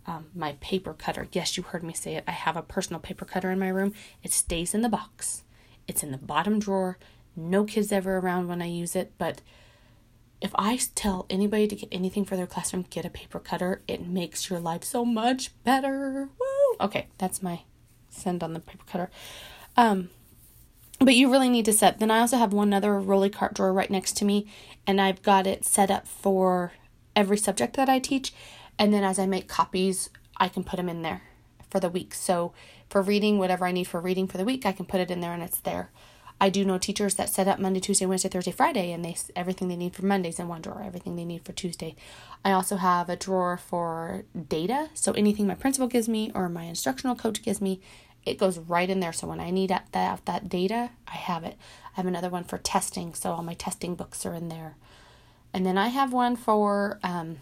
um, 0.06 0.26
my 0.34 0.52
paper 0.60 0.94
cutter. 0.94 1.28
Yes, 1.32 1.56
you 1.56 1.62
heard 1.62 1.82
me 1.82 1.92
say 1.92 2.16
it. 2.16 2.24
I 2.26 2.32
have 2.32 2.56
a 2.56 2.62
personal 2.62 3.00
paper 3.00 3.24
cutter 3.24 3.50
in 3.50 3.58
my 3.58 3.68
room. 3.68 3.92
It 4.22 4.32
stays 4.32 4.74
in 4.74 4.82
the 4.82 4.88
box. 4.88 5.44
It's 5.86 6.02
in 6.02 6.10
the 6.10 6.18
bottom 6.18 6.58
drawer. 6.58 6.98
No 7.36 7.64
kids 7.64 7.92
ever 7.92 8.18
around 8.18 8.48
when 8.48 8.60
I 8.60 8.66
use 8.66 8.96
it, 8.96 9.12
but 9.18 9.40
if 10.40 10.52
I 10.54 10.78
tell 10.94 11.26
anybody 11.28 11.66
to 11.68 11.76
get 11.76 11.88
anything 11.92 12.24
for 12.24 12.36
their 12.36 12.46
classroom, 12.46 12.86
get 12.88 13.04
a 13.04 13.10
paper 13.10 13.38
cutter. 13.38 13.82
It 13.86 14.06
makes 14.06 14.48
your 14.48 14.58
life 14.58 14.84
so 14.84 15.04
much 15.04 15.52
better. 15.64 16.28
Woo! 16.38 16.76
Okay, 16.80 17.08
that's 17.18 17.42
my 17.42 17.62
send 18.08 18.42
on 18.42 18.54
the 18.54 18.60
paper 18.60 18.84
cutter. 18.86 19.10
Um, 19.76 20.10
but 21.00 21.14
you 21.14 21.30
really 21.30 21.48
need 21.48 21.64
to 21.64 21.72
set. 21.72 21.98
Then 21.98 22.10
I 22.10 22.20
also 22.20 22.36
have 22.36 22.52
one 22.52 22.72
other 22.72 23.00
rolly 23.00 23.30
cart 23.30 23.54
drawer 23.54 23.72
right 23.72 23.90
next 23.90 24.16
to 24.18 24.24
me, 24.24 24.46
and 24.86 25.00
I've 25.00 25.22
got 25.22 25.46
it 25.46 25.64
set 25.64 25.90
up 25.90 26.06
for 26.06 26.72
every 27.16 27.38
subject 27.38 27.74
that 27.76 27.88
I 27.88 27.98
teach. 27.98 28.32
And 28.78 28.92
then 28.92 29.02
as 29.02 29.18
I 29.18 29.26
make 29.26 29.48
copies, 29.48 30.10
I 30.36 30.48
can 30.48 30.62
put 30.62 30.76
them 30.76 30.88
in 30.88 31.02
there 31.02 31.22
for 31.70 31.80
the 31.80 31.88
week. 31.88 32.14
So 32.14 32.52
for 32.88 33.02
reading, 33.02 33.38
whatever 33.38 33.64
I 33.64 33.72
need 33.72 33.84
for 33.84 34.00
reading 34.00 34.26
for 34.26 34.38
the 34.38 34.44
week, 34.44 34.66
I 34.66 34.72
can 34.72 34.86
put 34.86 35.00
it 35.00 35.10
in 35.10 35.20
there 35.20 35.32
and 35.32 35.42
it's 35.42 35.60
there. 35.60 35.90
I 36.42 36.48
do 36.48 36.64
know 36.64 36.78
teachers 36.78 37.14
that 37.16 37.28
set 37.28 37.46
up 37.46 37.58
Monday, 37.58 37.80
Tuesday, 37.80 38.06
Wednesday, 38.06 38.30
Thursday, 38.30 38.50
Friday, 38.50 38.92
and 38.92 39.04
they 39.04 39.14
everything 39.36 39.68
they 39.68 39.76
need 39.76 39.94
for 39.94 40.06
Mondays 40.06 40.38
in 40.38 40.48
one 40.48 40.62
drawer, 40.62 40.82
everything 40.82 41.16
they 41.16 41.24
need 41.26 41.44
for 41.44 41.52
Tuesday. 41.52 41.94
I 42.42 42.52
also 42.52 42.76
have 42.76 43.10
a 43.10 43.16
drawer 43.16 43.58
for 43.58 44.24
data, 44.48 44.88
so 44.94 45.12
anything 45.12 45.46
my 45.46 45.54
principal 45.54 45.86
gives 45.86 46.08
me 46.08 46.32
or 46.34 46.48
my 46.48 46.64
instructional 46.64 47.14
coach 47.14 47.42
gives 47.42 47.60
me, 47.60 47.80
it 48.24 48.38
goes 48.38 48.58
right 48.58 48.88
in 48.88 49.00
there. 49.00 49.12
So 49.12 49.26
when 49.26 49.40
I 49.40 49.50
need 49.50 49.70
that 49.70 49.88
that, 49.92 50.24
that 50.26 50.48
data, 50.48 50.90
I 51.08 51.16
have 51.16 51.44
it. 51.44 51.56
I 51.92 51.96
have 51.96 52.06
another 52.06 52.30
one 52.30 52.44
for 52.44 52.58
testing, 52.58 53.14
so 53.14 53.32
all 53.32 53.42
my 53.42 53.54
testing 53.54 53.94
books 53.94 54.24
are 54.24 54.34
in 54.34 54.48
there, 54.48 54.76
and 55.52 55.66
then 55.66 55.76
I 55.76 55.88
have 55.88 56.12
one 56.12 56.36
for 56.36 57.00
um, 57.02 57.38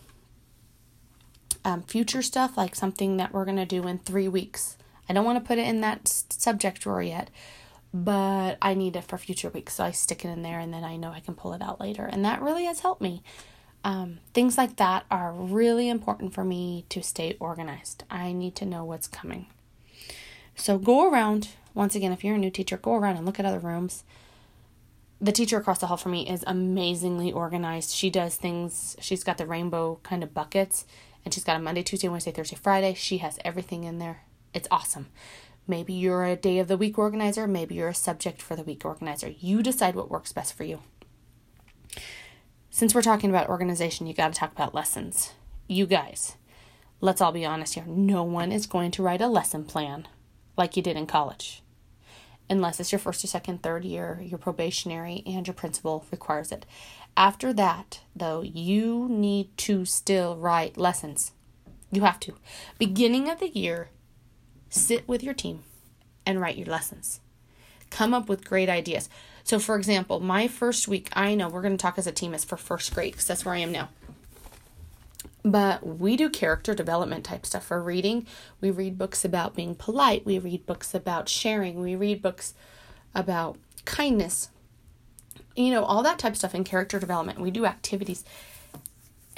um, 1.64 1.82
future 1.82 2.23
stuff, 2.23 2.56
like 2.56 2.75
something 2.75 3.18
that 3.18 3.32
we're 3.32 3.44
gonna 3.44 3.66
do 3.66 3.87
in 3.87 3.99
three 3.99 4.28
weeks. 4.28 4.76
I 5.08 5.12
don't 5.14 5.25
want 5.25 5.42
to 5.42 5.47
put 5.47 5.58
it 5.58 5.66
in 5.66 5.80
that 5.80 6.06
subject 6.08 6.82
drawer 6.82 7.02
yet 7.02 7.30
but 7.92 8.58
I 8.61 8.75
need 8.75 8.97
it 8.97 9.04
for 9.04 9.18
future 9.18 9.50
weeks. 9.50 9.75
So 9.75 9.85
I 9.85 9.90
stick 9.92 10.25
it 10.25 10.28
in 10.28 10.42
there 10.42 10.58
and 10.58 10.73
then 10.73 10.85
I 10.85 10.97
know 10.97 11.11
I 11.11 11.20
can 11.20 11.35
pull 11.35 11.52
it 11.52 11.62
out 11.62 11.80
later. 11.80 12.04
And 12.04 12.25
that 12.25 12.42
really 12.42 12.64
has 12.64 12.80
helped 12.80 13.00
me. 13.00 13.23
Um, 13.85 14.18
things 14.35 14.58
like 14.58 14.76
that 14.76 15.04
are 15.11 15.32
really 15.32 15.88
important 15.88 16.35
for 16.35 16.44
me 16.44 16.85
to 16.90 17.02
stay 17.02 17.37
organized. 17.40 18.04
I 18.11 18.32
need 18.32 18.54
to 18.56 18.66
know 18.66 18.85
what's 18.85 19.06
coming. 19.06 19.47
So 20.58 20.76
go 20.76 21.08
around, 21.08 21.50
once 21.72 21.94
again, 21.94 22.12
if 22.12 22.24
you're 22.24 22.34
a 22.34 22.38
new 22.38 22.50
teacher, 22.50 22.76
go 22.76 22.96
around 22.96 23.16
and 23.16 23.24
look 23.24 23.38
at 23.38 23.46
other 23.46 23.60
rooms. 23.60 24.02
The 25.20 25.32
teacher 25.32 25.56
across 25.56 25.78
the 25.78 25.86
hall 25.86 25.96
for 25.96 26.08
me 26.08 26.28
is 26.28 26.44
amazingly 26.46 27.32
organized. 27.32 27.90
She 27.90 28.10
does 28.10 28.34
things, 28.36 28.96
she's 29.00 29.24
got 29.24 29.38
the 29.38 29.46
rainbow 29.46 30.00
kind 30.02 30.22
of 30.22 30.34
buckets, 30.34 30.84
and 31.24 31.32
she's 31.32 31.44
got 31.44 31.56
a 31.56 31.60
Monday, 31.60 31.82
Tuesday, 31.82 32.08
Wednesday, 32.08 32.32
Thursday, 32.32 32.56
Friday. 32.56 32.94
She 32.94 33.18
has 33.18 33.38
everything 33.44 33.84
in 33.84 33.98
there. 33.98 34.22
It's 34.52 34.68
awesome. 34.70 35.06
Maybe 35.66 35.92
you're 35.92 36.24
a 36.24 36.36
day 36.36 36.58
of 36.58 36.66
the 36.66 36.76
week 36.76 36.98
organizer, 36.98 37.46
maybe 37.46 37.76
you're 37.76 37.88
a 37.88 37.94
subject 37.94 38.42
for 38.42 38.56
the 38.56 38.64
week 38.64 38.84
organizer. 38.84 39.28
You 39.28 39.62
decide 39.62 39.94
what 39.94 40.10
works 40.10 40.32
best 40.32 40.54
for 40.54 40.64
you. 40.64 40.82
Since 42.68 42.94
we're 42.94 43.02
talking 43.02 43.30
about 43.30 43.48
organization, 43.48 44.06
you 44.08 44.14
got 44.14 44.32
to 44.32 44.38
talk 44.38 44.52
about 44.52 44.74
lessons. 44.74 45.32
You 45.68 45.86
guys, 45.86 46.36
let's 47.00 47.20
all 47.20 47.32
be 47.32 47.44
honest 47.44 47.74
here. 47.74 47.84
No 47.86 48.24
one 48.24 48.50
is 48.50 48.66
going 48.66 48.90
to 48.92 49.02
write 49.02 49.20
a 49.20 49.28
lesson 49.28 49.64
plan 49.64 50.08
like 50.58 50.76
you 50.76 50.82
did 50.82 50.96
in 50.96 51.06
college. 51.06 51.62
Unless 52.50 52.80
it's 52.80 52.92
your 52.92 52.98
first 52.98 53.22
or 53.22 53.26
second, 53.26 53.62
third 53.62 53.84
year, 53.84 54.20
your 54.22 54.38
probationary, 54.38 55.22
and 55.26 55.46
your 55.46 55.54
principal 55.54 56.04
requires 56.10 56.50
it. 56.50 56.66
After 57.16 57.52
that, 57.52 58.00
though, 58.16 58.42
you 58.42 59.06
need 59.10 59.56
to 59.58 59.84
still 59.84 60.36
write 60.36 60.76
lessons. 60.76 61.32
You 61.92 62.02
have 62.02 62.20
to. 62.20 62.34
Beginning 62.78 63.28
of 63.28 63.40
the 63.40 63.48
year, 63.48 63.90
Sit 64.70 65.08
with 65.08 65.22
your 65.22 65.34
team 65.34 65.62
and 66.26 66.40
write 66.40 66.58
your 66.58 66.66
lessons. 66.66 67.20
Come 67.90 68.12
up 68.12 68.28
with 68.28 68.44
great 68.44 68.68
ideas. 68.68 69.08
So, 69.44 69.58
for 69.58 69.76
example, 69.76 70.20
my 70.20 70.46
first 70.46 70.88
week, 70.88 71.08
I 71.14 71.34
know 71.34 71.48
we're 71.48 71.62
going 71.62 71.76
to 71.76 71.80
talk 71.80 71.96
as 71.96 72.06
a 72.06 72.12
team 72.12 72.34
as 72.34 72.44
for 72.44 72.58
first 72.58 72.94
grade 72.94 73.12
because 73.12 73.26
that's 73.26 73.46
where 73.46 73.54
I 73.54 73.58
am 73.58 73.72
now. 73.72 73.88
But 75.45 75.87
we 75.87 76.16
do 76.16 76.28
character 76.28 76.75
development 76.75 77.25
type 77.25 77.47
stuff 77.47 77.66
for 77.66 77.83
reading. 77.83 78.26
We 78.61 78.71
read 78.71 78.99
books 78.99 79.25
about 79.25 79.54
being 79.54 79.75
polite. 79.75 80.26
We 80.26 80.38
read 80.38 80.66
books 80.66 80.95
about 80.95 81.28
sharing. 81.28 81.80
We 81.80 81.95
read 81.95 82.21
books 82.21 82.54
about 83.14 83.57
kindness. 83.85 84.50
You 85.54 85.71
know, 85.71 85.85
all 85.85 86.02
that 86.02 86.18
type 86.18 86.33
of 86.33 86.38
stuff 86.38 86.54
in 86.54 86.64
character 86.64 86.99
development. 86.99 87.40
We 87.40 87.50
do 87.50 87.66
activities 87.66 88.25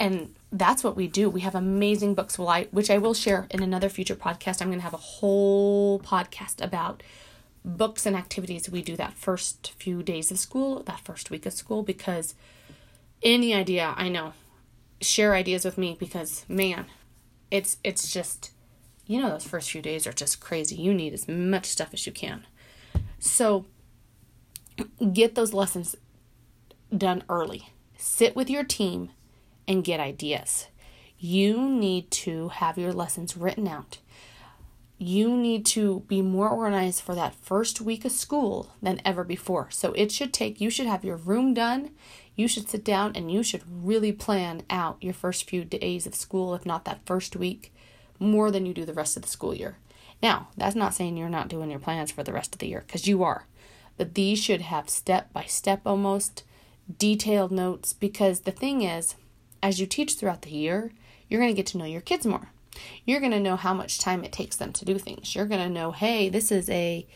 and 0.01 0.35
that's 0.51 0.83
what 0.83 0.97
we 0.97 1.07
do. 1.07 1.29
We 1.29 1.43
have 1.43 1.55
amazing 1.55 2.15
books, 2.15 2.39
which 2.39 2.91
I 2.91 2.97
will 2.97 3.13
share 3.13 3.47
in 3.51 3.63
another 3.63 3.91
future 3.91 4.17
podcast. 4.17 4.63
I'm 4.63 4.69
going 4.69 4.79
to 4.79 4.85
have 4.85 4.95
a 4.95 4.97
whole 4.97 6.01
podcast 6.01 6.65
about 6.65 7.03
books 7.63 8.07
and 8.07 8.17
activities 8.17 8.71
we 8.71 8.81
do 8.81 8.97
that 8.97 9.13
first 9.13 9.75
few 9.79 10.03
days 10.03 10.31
of 10.31 10.39
school, 10.39 10.83
that 10.85 11.01
first 11.01 11.31
week 11.31 11.45
of 11.45 11.53
school, 11.53 11.83
because 11.83 12.35
any 13.23 13.53
idea, 13.53 13.93
I 13.95 14.09
know, 14.09 14.33
share 15.01 15.35
ideas 15.35 15.65
with 15.65 15.79
me 15.79 15.97
because 15.99 16.45
man, 16.49 16.87
it's 17.51 17.79
it's 17.83 18.13
just 18.13 18.53
you 19.07 19.21
know 19.21 19.31
those 19.31 19.45
first 19.45 19.71
few 19.71 19.83
days 19.83 20.07
are 20.07 20.13
just 20.13 20.41
crazy. 20.41 20.77
You 20.77 20.95
need 20.95 21.13
as 21.13 21.29
much 21.29 21.67
stuff 21.67 21.93
as 21.93 22.07
you 22.07 22.13
can. 22.13 22.47
So 23.19 23.67
get 25.13 25.35
those 25.35 25.53
lessons 25.53 25.97
done 26.97 27.25
early. 27.29 27.71
Sit 27.97 28.35
with 28.35 28.49
your 28.49 28.65
team 28.65 29.11
and 29.69 29.85
get 29.85 30.01
ideas. 30.01 30.69
You 31.19 31.69
need 31.69 32.11
to 32.13 32.49
have 32.49 32.79
your 32.79 32.93
lessons 32.93 33.37
written 33.37 33.69
out. 33.69 33.99
You 35.03 35.35
need 35.35 35.65
to 35.67 36.01
be 36.09 36.21
more 36.21 36.51
organized 36.51 37.01
for 37.01 37.15
that 37.15 37.35
first 37.35 37.81
week 37.81 38.05
of 38.05 38.13
school 38.13 38.75
than 38.83 39.01
ever 39.03 39.25
before. 39.25 39.71
So 39.71 39.93
it 39.93 40.13
should 40.13 40.35
take, 40.35 40.61
you 40.61 40.69
should 40.69 40.87
have 40.87 41.07
your 41.07 41.17
room 41.17 41.55
done. 41.55 41.93
You 42.37 42.47
should 42.47 42.69
sit 42.69 42.85
down 42.85 43.13
and 43.15 43.33
you 43.33 43.43
should 43.43 43.63
really 43.67 44.13
plan 44.13 44.63
out 44.69 45.03
your 45.03 45.15
first 45.15 45.49
few 45.49 45.65
days 45.65 46.07
of 46.07 46.15
school, 46.15 46.55
if 46.55 46.67
not 46.67 46.85
that 46.85 47.07
first 47.07 47.35
week, 47.35 47.73
more 48.19 48.51
than 48.51 48.67
you 48.67 48.75
do 48.75 48.85
the 48.85 48.93
rest 48.93 49.17
of 49.17 49.23
the 49.23 49.29
school 49.29 49.55
year. 49.55 49.79
Now, 50.23 50.49
that's 50.55 50.77
not 50.77 50.93
saying 50.93 51.17
you're 51.17 51.31
not 51.31 51.49
doing 51.49 51.71
your 51.71 51.81
plans 51.81 52.11
for 52.11 52.23
the 52.23 52.35
rest 52.35 52.55
of 52.55 52.59
the 52.59 52.69
year, 52.69 52.85
because 52.87 53.09
you 53.09 53.23
are. 53.23 53.47
But 53.97 54.15
these 54.15 54.39
should 54.39 54.61
have 54.61 54.91
step 54.91 55.33
by 55.33 55.45
step 55.45 55.81
almost 55.87 56.45
detailed 56.99 57.53
notes, 57.53 57.95
because 57.95 58.41
the 58.41 58.51
thing 58.51 58.83
is, 58.83 59.15
as 59.63 59.81
you 59.81 59.87
teach 59.87 60.17
throughout 60.17 60.43
the 60.43 60.51
year, 60.51 60.93
you're 61.31 61.41
going 61.41 61.55
to 61.55 61.57
get 61.57 61.69
to 61.69 61.79
know 61.79 61.87
your 61.87 62.03
kids 62.03 62.27
more. 62.27 62.51
You're 63.05 63.21
going 63.21 63.33
to 63.33 63.41
know 63.41 63.57
how 63.57 63.75
much 63.75 63.99
time 63.99 64.25
it 64.25 64.33
takes 64.33 64.57
them 64.57 64.73
to 64.75 64.85
do 64.85 64.99
things. 64.99 65.35
You're 65.35 65.47
going 65.47 65.61
to 65.61 65.69
know, 65.69 65.93
hey, 65.93 66.29
this 66.29 66.51
is 66.51 66.69
a 66.71 67.07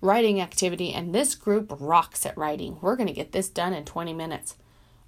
writing 0.00 0.40
activity 0.40 0.92
and 0.92 1.14
this 1.14 1.34
group 1.34 1.72
rocks 1.78 2.24
at 2.24 2.36
writing. 2.36 2.78
We're 2.80 2.96
going 2.96 3.06
to 3.06 3.12
get 3.12 3.32
this 3.32 3.48
done 3.48 3.72
in 3.72 3.84
20 3.84 4.12
minutes. 4.12 4.56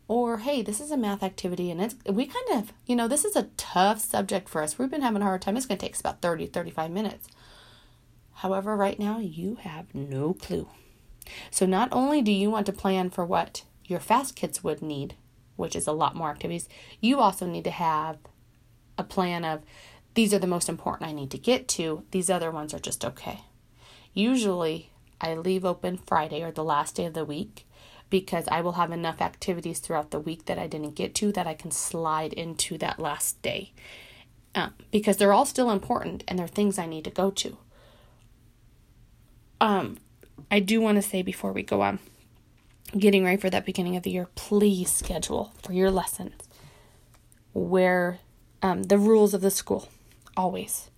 Or, 0.09 0.38
hey, 0.38 0.62
this 0.62 0.80
is 0.80 0.90
a 0.90 0.97
math 0.97 1.23
activity 1.23 1.71
and 1.71 1.80
it's, 1.80 1.94
we 2.06 2.26
kind 2.26 2.62
of, 2.62 2.73
you 2.87 2.97
know, 2.97 3.09
this 3.09 3.25
is 3.25 3.37
a 3.37 3.49
tough 3.56 4.00
subject 4.00 4.49
for 4.49 4.62
us. 4.62 4.78
We've 4.78 4.90
been 4.90 5.02
having 5.02 5.23
a 5.23 5.25
hard 5.25 5.42
time. 5.42 5.56
It's 5.56 5.66
going 5.66 5.78
to 5.78 5.87
take 5.87 5.94
us 5.94 6.00
about 6.00 6.21
30, 6.21 6.47
35 6.47 6.90
minutes. 6.90 7.28
However, 8.35 8.76
right 8.76 8.99
now, 8.99 9.18
you 9.18 9.56
have 9.56 9.94
no 9.94 10.35
clue. 10.35 10.68
So, 11.50 11.66
not 11.66 11.88
only 11.92 12.21
do 12.21 12.32
you 12.32 12.50
want 12.50 12.66
to 12.66 12.73
plan 12.73 13.09
for 13.09 13.25
what 13.25 13.64
your 13.85 14.00
fast 14.00 14.35
kids 14.35 14.64
would 14.64 14.82
need 14.82 15.14
which 15.56 15.76
is 15.76 15.87
a 15.87 15.92
lot 15.92 16.16
more 16.16 16.30
activities, 16.30 16.68
you 17.00 17.21
also 17.21 17.47
need 17.47 17.64
to 17.64 17.71
have 17.71 18.18
a 18.99 19.04
plan 19.04 19.44
of 19.44 19.62
these 20.14 20.35
are 20.35 20.38
the 20.38 20.47
most 20.47 20.69
important 20.69 21.09
I 21.09 21.12
need 21.12 21.31
to 21.31 21.38
get 21.38 21.69
to, 21.69 22.04
these 22.11 22.28
other 22.28 22.50
ones 22.50 22.75
are 22.75 22.78
just 22.78 23.04
okay. 23.04 23.40
Usually, 24.12 24.90
I 25.21 25.35
leave 25.35 25.64
open 25.64 25.99
Friday 25.99 26.42
or 26.42 26.50
the 26.50 26.64
last 26.64 26.97
day 26.97 27.07
of 27.07 27.14
the 27.14 27.25
week 27.25 27.66
because 28.11 28.47
I 28.49 28.61
will 28.61 28.73
have 28.73 28.92
enough 28.92 29.23
activities 29.23 29.78
throughout 29.78 30.11
the 30.11 30.21
week 30.21 30.45
that 30.45 30.59
I 30.59 30.66
didn't 30.66 30.97
get 30.97 31.14
to 31.16 31.33
that 31.33 31.47
I 31.47 31.54
can 31.54 31.71
slide 31.71 32.35
into 32.35 32.76
that 32.78 32.99
last 32.99 33.40
day. 33.40 33.73
Um, 34.54 34.75
because 34.90 35.16
they're 35.16 35.33
all 35.33 35.47
still 35.47 35.71
important 35.71 36.25
and 36.28 36.38
they're 36.38 36.47
things 36.47 36.78
I 36.78 36.85
need 36.85 37.04
to 37.04 37.11
go 37.11 37.31
to. 37.31 37.57
Um, 39.62 39.97
I 40.50 40.61
do 40.61 40.83
want 40.83 40.97
to 40.97 41.02
say 41.02 41.23
before 41.23 41.52
we 41.52 41.62
go 41.62 41.81
on 41.81 42.00
getting 42.99 43.25
ready 43.25 43.38
for 43.38 43.49
that 43.49 43.64
beginning 43.64 43.97
of 43.97 44.02
the 44.02 44.11
year, 44.11 44.28
please 44.35 44.92
schedule 44.92 45.54
for 45.62 45.73
your 45.73 45.90
lessons 45.90 46.35
where 47.54 48.19
um, 48.61 48.83
the 48.83 48.99
rules 48.99 49.33
of 49.33 49.40
the 49.40 49.50
school 49.50 49.88
always 50.36 50.90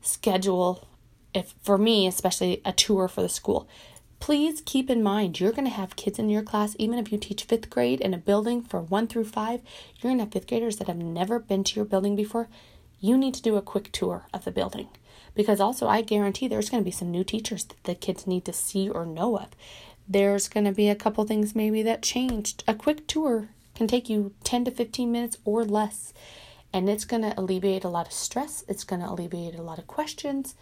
schedule 0.00 0.88
if 1.32 1.54
for 1.62 1.78
me 1.78 2.06
especially 2.06 2.60
a 2.64 2.72
tour 2.72 3.08
for 3.08 3.22
the 3.22 3.28
school. 3.28 3.68
Please 4.20 4.62
keep 4.64 4.88
in 4.88 5.02
mind 5.02 5.40
you're 5.40 5.52
going 5.52 5.64
to 5.64 5.70
have 5.70 5.96
kids 5.96 6.18
in 6.18 6.28
your 6.28 6.42
class 6.42 6.76
even 6.78 6.98
if 6.98 7.10
you 7.10 7.18
teach 7.18 7.44
fifth 7.44 7.70
grade 7.70 8.00
in 8.00 8.14
a 8.14 8.18
building 8.18 8.62
for 8.62 8.80
one 8.80 9.06
through 9.06 9.24
five 9.24 9.62
you're 9.96 10.10
going 10.10 10.18
to 10.18 10.24
have 10.24 10.32
fifth 10.32 10.48
graders 10.48 10.76
that 10.76 10.86
have 10.86 10.98
never 10.98 11.38
been 11.38 11.64
to 11.64 11.76
your 11.76 11.84
building 11.84 12.14
before. 12.16 12.48
You 13.00 13.18
need 13.18 13.34
to 13.34 13.42
do 13.42 13.56
a 13.56 13.62
quick 13.62 13.90
tour 13.90 14.26
of 14.32 14.44
the 14.44 14.52
building. 14.52 14.88
Because 15.34 15.60
also 15.60 15.88
i 15.88 16.02
guarantee 16.02 16.46
there's 16.46 16.70
going 16.70 16.82
to 16.82 16.84
be 16.84 16.90
some 16.90 17.10
new 17.10 17.24
teachers 17.24 17.64
that 17.64 17.82
the 17.84 17.94
kids 17.94 18.26
need 18.26 18.44
to 18.44 18.52
see 18.52 18.88
or 18.88 19.06
know 19.06 19.38
of. 19.38 19.48
There's 20.08 20.48
going 20.48 20.66
to 20.66 20.72
be 20.72 20.88
a 20.88 20.94
couple 20.94 21.24
things 21.24 21.54
maybe 21.54 21.82
that 21.82 22.02
changed. 22.02 22.64
A 22.68 22.74
quick 22.74 23.06
tour 23.06 23.48
can 23.74 23.86
take 23.86 24.08
you 24.08 24.34
10 24.44 24.66
to 24.66 24.70
15 24.70 25.10
minutes 25.10 25.38
or 25.44 25.64
less, 25.64 26.12
and 26.72 26.88
it's 26.88 27.04
going 27.04 27.22
to 27.22 27.38
alleviate 27.38 27.84
a 27.84 27.88
lot 27.88 28.06
of 28.06 28.12
stress. 28.12 28.64
It's 28.68 28.84
going 28.84 29.02
to 29.02 29.08
alleviate 29.10 29.54
a 29.54 29.62
lot 29.62 29.78
of 29.78 29.86
questions, 29.86 30.54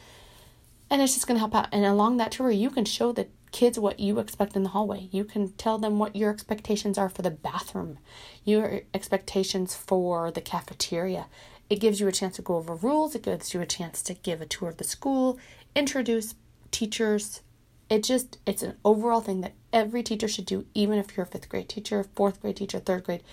and 0.89 1.01
it's 1.01 1.15
just 1.15 1.27
going 1.27 1.37
to 1.37 1.41
help 1.41 1.55
out. 1.55 1.69
And 1.73 1.85
along 1.85 2.17
that 2.17 2.33
tour, 2.33 2.51
you 2.51 2.71
can 2.71 2.85
show 2.85 3.13
the 3.13 3.29
kids 3.53 3.79
what 3.79 3.99
you 3.99 4.19
expect 4.19 4.55
in 4.57 4.63
the 4.63 4.71
hallway. 4.71 5.09
You 5.11 5.25
can 5.25 5.53
tell 5.53 5.79
them 5.79 5.99
what 5.99 6.15
your 6.15 6.31
expectations 6.31 6.97
are 6.99 7.09
for 7.09 7.23
the 7.23 7.31
bathroom, 7.31 7.99
your 8.45 8.83
expectations 8.95 9.75
for 9.75 10.31
the 10.31 10.41
cafeteria. 10.41 11.27
It 11.69 11.81
gives 11.81 12.01
you 12.01 12.09
a 12.09 12.13
chance 12.13 12.37
to 12.37 12.43
go 12.43 12.57
over 12.57 12.75
rules, 12.75 13.15
it 13.15 13.23
gives 13.23 13.55
you 13.55 13.61
a 13.61 13.67
chance 13.67 14.03
to 14.03 14.15
give 14.15 14.41
a 14.41 14.47
tour 14.47 14.69
of 14.71 14.77
the 14.77 14.85
school, 14.85 15.39
introduce 15.75 16.35
teachers, 16.71 17.43
It 17.89 18.05
just, 18.05 18.39
it's 18.47 18.63
an 18.63 18.77
overall 18.85 19.21
thing 19.21 19.41
that 19.41 19.55
every 19.73 20.05
teacher 20.05 20.29
should 20.29 20.47
do, 20.47 20.65
even 20.75 20.99
if 20.99 21.17
you're 21.17 21.25
a 21.25 21.29
fifth 21.29 21.49
grade 21.49 21.69
teacher, 21.69 22.05
fourth 22.15 22.41
grade 22.41 22.57
teacher, 22.57 22.79
third 22.79 23.03
grade, 23.05 23.25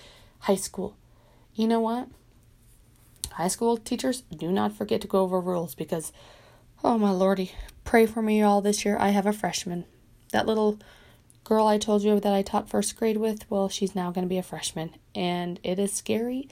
high 0.41 0.55
school. 0.55 0.98
You 1.53 1.67
know 1.67 1.79
what? 1.79 2.07
High 3.38 3.50
school 3.50 3.77
teachers, 3.77 4.22
do 4.36 4.51
not 4.51 4.74
forget 4.74 5.00
to 5.01 5.08
go 5.08 5.22
over 5.22 5.39
rules 5.39 5.75
because, 5.75 6.12
oh 6.84 6.98
my 6.98 7.12
lordy, 7.12 7.51
pray 7.84 8.08
for 8.08 8.24
me 8.24 8.41
all 8.41 8.62
this 8.62 8.84
year. 8.84 8.98
I 9.00 9.10
have 9.10 9.27
a 9.27 9.32
freshman. 9.32 9.86
That 10.32 10.48
little 10.48 10.79
girl 11.44 11.67
I 11.67 11.77
told 11.77 12.01
you 12.01 12.20
that 12.20 12.34
I 12.34 12.41
taught 12.41 12.67
first 12.67 12.96
grade 12.96 13.17
with, 13.17 13.46
well, 13.48 13.70
she's 13.70 13.94
now 13.94 14.10
going 14.10 14.25
to 14.25 14.29
be 14.29 14.39
a 14.39 14.44
freshman. 14.44 14.96
And 15.13 15.60
it 15.62 15.77
is 15.77 15.94
scary. 15.94 16.50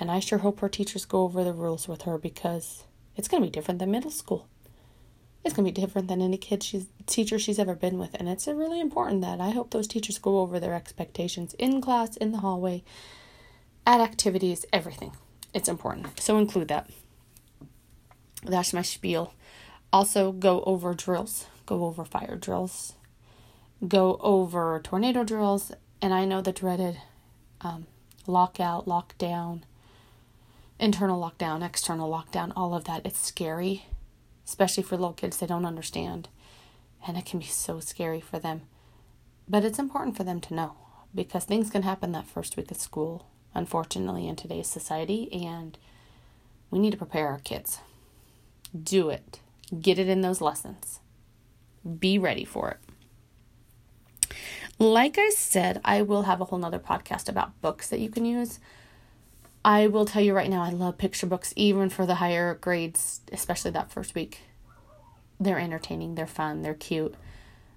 And 0.00 0.10
I 0.10 0.18
sure 0.18 0.38
hope 0.38 0.58
her 0.58 0.68
teachers 0.68 1.04
go 1.04 1.22
over 1.22 1.44
the 1.44 1.52
rules 1.52 1.86
with 1.86 2.02
her 2.02 2.18
because 2.18 2.82
it's 3.14 3.28
going 3.28 3.40
to 3.40 3.46
be 3.46 3.52
different 3.52 3.78
than 3.78 3.92
middle 3.92 4.10
school. 4.10 4.48
It's 5.44 5.54
going 5.54 5.64
to 5.64 5.72
be 5.72 5.80
different 5.80 6.08
than 6.08 6.20
any 6.20 6.36
kid 6.36 6.64
she's 6.64 6.88
teacher 7.06 7.38
she's 7.38 7.60
ever 7.60 7.76
been 7.76 7.96
with. 7.96 8.12
And 8.14 8.28
it's 8.28 8.48
really 8.48 8.80
important 8.80 9.20
that 9.20 9.40
I 9.40 9.50
hope 9.50 9.70
those 9.70 9.86
teachers 9.86 10.18
go 10.18 10.40
over 10.40 10.58
their 10.58 10.74
expectations 10.74 11.54
in 11.60 11.80
class, 11.80 12.16
in 12.16 12.32
the 12.32 12.38
hallway, 12.38 12.82
at 13.86 14.00
activities, 14.00 14.66
everything. 14.72 15.12
It's 15.54 15.68
important. 15.68 16.20
So 16.20 16.36
include 16.36 16.68
that. 16.68 16.90
That's 18.42 18.72
my 18.72 18.82
spiel. 18.82 19.32
Also, 19.92 20.32
go 20.32 20.62
over 20.64 20.92
drills. 20.92 21.46
Go 21.64 21.84
over 21.84 22.04
fire 22.04 22.36
drills. 22.36 22.94
Go 23.86 24.18
over 24.20 24.80
tornado 24.82 25.22
drills. 25.22 25.72
And 26.02 26.12
I 26.12 26.24
know 26.24 26.42
the 26.42 26.52
dreaded 26.52 27.00
um, 27.60 27.86
lockout, 28.26 28.86
lockdown, 28.86 29.62
internal 30.78 31.20
lockdown, 31.20 31.64
external 31.64 32.10
lockdown, 32.10 32.52
all 32.56 32.74
of 32.74 32.84
that. 32.84 33.06
It's 33.06 33.18
scary, 33.18 33.86
especially 34.44 34.82
for 34.82 34.96
little 34.96 35.12
kids. 35.12 35.38
They 35.38 35.46
don't 35.46 35.64
understand. 35.64 36.28
And 37.06 37.16
it 37.16 37.26
can 37.26 37.38
be 37.38 37.46
so 37.46 37.78
scary 37.78 38.20
for 38.20 38.40
them. 38.40 38.62
But 39.48 39.64
it's 39.64 39.78
important 39.78 40.16
for 40.16 40.24
them 40.24 40.40
to 40.42 40.54
know 40.54 40.74
because 41.14 41.44
things 41.44 41.70
can 41.70 41.82
happen 41.82 42.12
that 42.12 42.26
first 42.26 42.56
week 42.56 42.70
of 42.72 42.76
school 42.76 43.26
unfortunately, 43.54 44.26
in 44.26 44.36
today's 44.36 44.68
society, 44.68 45.32
and 45.32 45.78
we 46.70 46.78
need 46.78 46.90
to 46.90 46.96
prepare 46.96 47.28
our 47.28 47.38
kids. 47.40 47.78
Do 48.80 49.08
it, 49.10 49.40
get 49.80 49.98
it 49.98 50.08
in 50.08 50.20
those 50.20 50.40
lessons, 50.40 51.00
be 51.98 52.18
ready 52.18 52.44
for 52.44 52.70
it. 52.70 52.78
Like 54.78 55.18
I 55.18 55.30
said, 55.30 55.80
I 55.84 56.02
will 56.02 56.22
have 56.22 56.40
a 56.40 56.46
whole 56.46 56.58
nother 56.58 56.80
podcast 56.80 57.28
about 57.28 57.60
books 57.60 57.88
that 57.88 58.00
you 58.00 58.08
can 58.10 58.24
use. 58.24 58.58
I 59.64 59.86
will 59.86 60.04
tell 60.04 60.20
you 60.20 60.34
right 60.34 60.50
now, 60.50 60.62
I 60.62 60.70
love 60.70 60.98
picture 60.98 61.26
books, 61.26 61.54
even 61.56 61.88
for 61.88 62.04
the 62.04 62.16
higher 62.16 62.54
grades, 62.54 63.20
especially 63.32 63.70
that 63.70 63.92
first 63.92 64.14
week. 64.14 64.40
They're 65.38 65.58
entertaining, 65.58 66.16
they're 66.16 66.26
fun, 66.26 66.62
they're 66.62 66.74
cute. 66.74 67.14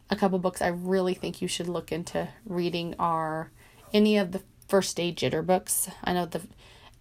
A 0.09 0.15
couple 0.15 0.39
books 0.39 0.61
I 0.61 0.67
really 0.67 1.13
think 1.13 1.41
you 1.41 1.47
should 1.47 1.67
look 1.67 1.91
into 1.91 2.29
reading 2.45 2.95
are 2.97 3.51
any 3.93 4.17
of 4.17 4.31
the 4.31 4.41
first 4.67 4.95
day 4.97 5.11
jitter 5.11 5.45
books. 5.45 5.89
I 6.03 6.13
know 6.13 6.25
the 6.25 6.41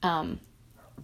um 0.02 0.40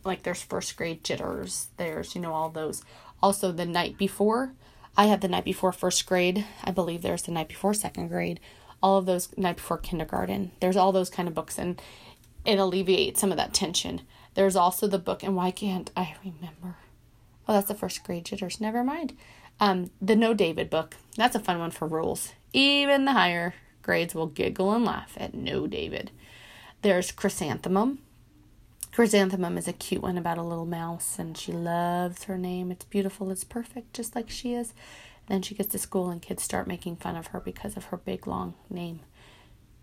like 0.04 0.22
there's 0.22 0.42
first 0.42 0.76
grade 0.76 1.04
jitters, 1.04 1.68
there's 1.76 2.14
you 2.14 2.20
know 2.20 2.32
all 2.32 2.50
those. 2.50 2.82
Also 3.22 3.52
the 3.52 3.66
night 3.66 3.96
before, 3.96 4.52
I 4.96 5.06
had 5.06 5.20
the 5.20 5.28
night 5.28 5.44
before 5.44 5.72
first 5.72 6.06
grade. 6.06 6.44
I 6.64 6.70
believe 6.70 7.02
there's 7.02 7.22
the 7.22 7.32
night 7.32 7.48
before 7.48 7.74
second 7.74 8.08
grade. 8.08 8.40
All 8.82 8.98
of 8.98 9.06
those 9.06 9.28
night 9.38 9.56
before 9.56 9.78
kindergarten. 9.78 10.50
There's 10.60 10.76
all 10.76 10.92
those 10.92 11.10
kind 11.10 11.28
of 11.28 11.34
books 11.34 11.58
and 11.58 11.80
it 12.44 12.58
alleviates 12.58 13.20
some 13.20 13.30
of 13.30 13.36
that 13.36 13.54
tension. 13.54 14.02
There's 14.34 14.56
also 14.56 14.86
the 14.86 14.98
book 14.98 15.22
and 15.22 15.36
why 15.36 15.50
can't 15.50 15.90
I 15.96 16.16
remember? 16.24 16.76
Oh, 17.46 17.52
that's 17.52 17.68
the 17.68 17.74
first 17.74 18.02
grade 18.04 18.24
jitters. 18.24 18.60
Never 18.60 18.82
mind. 18.82 19.16
Um, 19.60 19.90
the 20.00 20.16
No 20.16 20.34
David 20.34 20.70
book. 20.70 20.96
That's 21.16 21.36
a 21.36 21.40
fun 21.40 21.58
one 21.58 21.70
for 21.70 21.86
rules. 21.86 22.32
Even 22.52 23.04
the 23.04 23.12
higher 23.12 23.54
grades 23.82 24.14
will 24.14 24.26
giggle 24.26 24.72
and 24.72 24.84
laugh 24.84 25.14
at 25.16 25.34
No 25.34 25.66
David. 25.66 26.10
There's 26.82 27.12
Chrysanthemum. 27.12 28.00
Chrysanthemum 28.90 29.56
is 29.56 29.68
a 29.68 29.72
cute 29.72 30.02
one 30.02 30.18
about 30.18 30.36
a 30.36 30.42
little 30.42 30.66
mouse, 30.66 31.16
and 31.16 31.38
she 31.38 31.52
loves 31.52 32.24
her 32.24 32.36
name. 32.36 32.72
It's 32.72 32.84
beautiful, 32.84 33.30
it's 33.30 33.44
perfect, 33.44 33.94
just 33.94 34.16
like 34.16 34.28
she 34.28 34.54
is. 34.54 34.74
then 35.28 35.42
she 35.42 35.54
gets 35.54 35.70
to 35.70 35.78
school, 35.78 36.10
and 36.10 36.20
kids 36.20 36.42
start 36.42 36.66
making 36.66 36.96
fun 36.96 37.14
of 37.14 37.28
her 37.28 37.38
because 37.38 37.76
of 37.76 37.84
her 37.86 37.96
big, 37.96 38.26
long 38.26 38.54
name. 38.68 38.98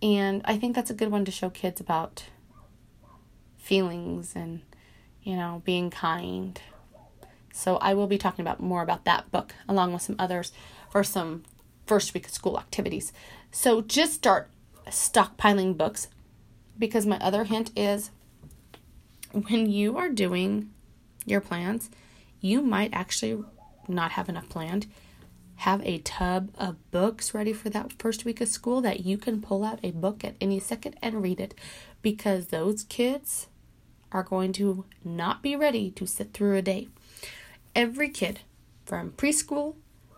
And 0.01 0.41
I 0.43 0.57
think 0.57 0.75
that's 0.75 0.89
a 0.89 0.93
good 0.93 1.09
one 1.09 1.23
to 1.23 1.31
show 1.31 1.49
kids 1.49 1.79
about 1.79 2.25
feelings 3.57 4.35
and, 4.35 4.59
you 5.23 5.37
know, 5.37 5.61
being 5.63 5.89
kind. 5.89 6.59
So 7.53 7.77
I 7.77 7.93
will 7.93 8.07
be 8.07 8.17
talking 8.17 8.43
about 8.43 8.59
more 8.59 8.81
about 8.81 9.05
that 9.05 9.31
book 9.31 9.55
along 9.69 9.93
with 9.93 10.01
some 10.01 10.17
others 10.19 10.51
for 10.89 11.05
some 11.05 11.43
first 11.85 12.13
week 12.13 12.25
of 12.25 12.33
school 12.33 12.59
activities. 12.59 13.13
So 13.51 13.79
just 13.79 14.15
start 14.15 14.49
stockpiling 14.87 15.77
books 15.77 16.09
because 16.79 17.05
my 17.05 17.19
other 17.19 17.43
hint 17.43 17.71
is 17.75 18.09
when 19.31 19.69
you 19.69 19.97
are 19.97 20.09
doing 20.09 20.71
your 21.25 21.41
plans, 21.41 21.89
you 22.41 22.61
might 22.61 22.89
actually 22.93 23.43
not 23.87 24.11
have 24.11 24.29
enough 24.29 24.49
planned. 24.49 24.87
Have 25.57 25.85
a 25.85 25.99
tub 25.99 26.51
of 26.57 26.89
books 26.89 27.33
ready 27.33 27.51
for 27.51 27.69
that 27.69 27.93
first 27.99 28.23
week 28.23 28.39
of 28.39 28.47
school 28.47 28.79
that 28.81 29.01
you 29.01 29.17
can 29.17 29.41
pull 29.41 29.65
out 29.65 29.79
a 29.83 29.91
book 29.91 30.23
at 30.23 30.35
any 30.39 30.59
second 30.59 30.95
and 31.01 31.21
read 31.21 31.39
it 31.39 31.53
because 32.01 32.47
those 32.47 32.83
kids 32.83 33.47
are 34.11 34.23
going 34.23 34.53
to 34.53 34.85
not 35.03 35.43
be 35.43 35.55
ready 35.55 35.91
to 35.91 36.07
sit 36.07 36.33
through 36.33 36.55
a 36.55 36.61
day. 36.61 36.87
Every 37.75 38.09
kid 38.09 38.39
from 38.85 39.11
preschool 39.11 39.75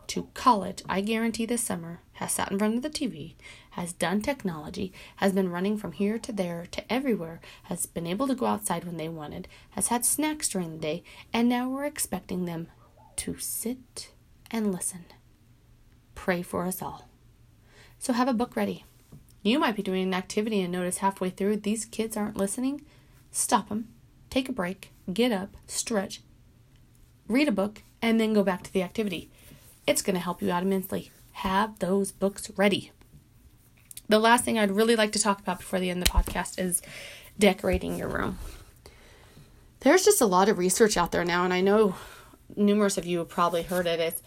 to 0.08 0.28
college, 0.34 0.84
I 0.88 1.02
guarantee 1.02 1.46
this 1.46 1.64
summer, 1.64 2.02
has 2.14 2.34
sat 2.34 2.52
in 2.52 2.60
front 2.60 2.76
of 2.76 2.84
the 2.84 2.90
TV, 2.90 3.34
has 3.72 3.94
done 3.94 4.22
technology, 4.22 4.94
has 5.18 5.34
been 5.34 5.50
running 5.50 5.78
from 5.78 5.94
here 5.94 6.18
to 6.20 6.32
there 6.32 6.66
to 6.72 6.92
everywhere, 6.92 7.40
has 7.64 7.86
been 7.86 8.08
able 8.08 8.28
to 8.28 8.36
go 8.36 8.46
outside 8.46 8.84
when 8.84 8.98
they 8.98 9.10
wanted, 9.10 9.48
has 9.72 9.88
had 9.88 10.06
snacks 10.06 10.50
during 10.50 10.72
the 10.72 10.78
day, 10.78 11.04
and 11.34 11.48
now 11.48 11.70
we're 11.70 11.86
expecting 11.86 12.46
them 12.46 12.68
to 13.18 13.38
sit 13.38 14.12
and 14.50 14.72
listen. 14.72 15.06
Pray 16.16 16.42
for 16.42 16.66
us 16.66 16.82
all. 16.82 17.08
So 18.00 18.14
have 18.14 18.28
a 18.28 18.34
book 18.34 18.56
ready. 18.56 18.86
You 19.44 19.58
might 19.58 19.76
be 19.76 19.84
doing 19.84 20.04
an 20.04 20.14
activity 20.14 20.62
and 20.62 20.72
notice 20.72 20.98
halfway 20.98 21.30
through 21.30 21.58
these 21.58 21.86
kids 21.86 22.16
aren't 22.16 22.38
listening. 22.38 22.82
Stop 23.32 23.70
them, 23.70 23.88
take 24.30 24.50
a 24.50 24.54
break, 24.54 24.92
get 25.12 25.32
up, 25.32 25.56
stretch, 25.66 26.22
read 27.28 27.48
a 27.48 27.52
book, 27.52 27.82
and 28.02 28.20
then 28.20 28.34
go 28.34 28.44
back 28.44 28.64
to 28.64 28.74
the 28.74 28.84
activity. 28.84 29.30
It's 29.88 30.02
going 30.02 30.16
to 30.16 30.20
help 30.20 30.42
you 30.42 30.52
out 30.52 30.64
immensely. 30.64 31.12
Have 31.34 31.80
those 31.80 32.12
books 32.12 32.52
ready. 32.56 32.92
The 34.12 34.20
last 34.20 34.44
thing 34.44 34.60
I'd 34.60 34.72
really 34.72 34.98
like 34.98 35.14
to 35.14 35.20
talk 35.20 35.40
about 35.40 35.60
before 35.60 35.80
the 35.80 35.90
end 35.90 36.02
of 36.02 36.10
the 36.10 36.12
podcast 36.12 36.60
is 36.60 36.82
decorating 37.40 37.98
your 37.98 38.10
room. 38.10 38.40
There's 39.80 40.04
just 40.04 40.20
a 40.20 40.26
lot 40.26 40.50
of 40.50 40.58
research 40.58 40.98
out 40.98 41.14
there 41.14 41.24
now, 41.24 41.46
and 41.46 41.54
I 41.54 41.62
know 41.62 41.96
numerous 42.58 42.98
of 42.98 43.06
you 43.06 43.20
have 43.20 43.30
probably 43.30 43.64
heard 43.64 43.88
it. 43.88 44.02
It's 44.02 44.22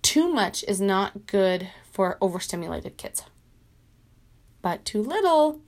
too 0.00 0.32
much 0.32 0.64
is 0.66 0.80
not 0.80 1.26
good 1.26 1.68
for 1.90 2.16
overstimulated 2.22 2.96
kids, 2.96 3.24
but 4.62 4.86
too 4.86 5.02
little, 5.02 5.60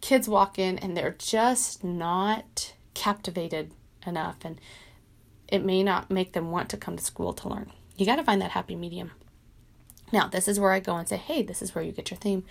kids 0.00 0.28
walk 0.28 0.58
in 0.58 0.76
and 0.76 0.96
they're 0.96 1.14
just 1.16 1.84
not 1.84 2.74
captivated 2.94 3.70
enough, 4.04 4.38
and 4.44 4.60
it 5.46 5.64
may 5.64 5.84
not 5.84 6.10
make 6.10 6.32
them 6.32 6.50
want 6.50 6.68
to 6.70 6.76
come 6.76 6.96
to 6.96 7.04
school 7.04 7.32
to 7.32 7.48
learn. 7.48 7.70
You 7.96 8.04
got 8.04 8.16
to 8.16 8.24
find 8.24 8.42
that 8.42 8.50
happy 8.50 8.74
medium. 8.74 9.12
Now, 10.14 10.28
this 10.28 10.46
is 10.46 10.60
where 10.60 10.70
I 10.70 10.78
go 10.78 10.94
and 10.94 11.08
say, 11.08 11.16
hey, 11.16 11.42
this 11.42 11.60
is 11.60 11.74
where 11.74 11.82
you 11.82 11.90
get 11.90 12.12
your 12.12 12.18
theme. 12.18 12.44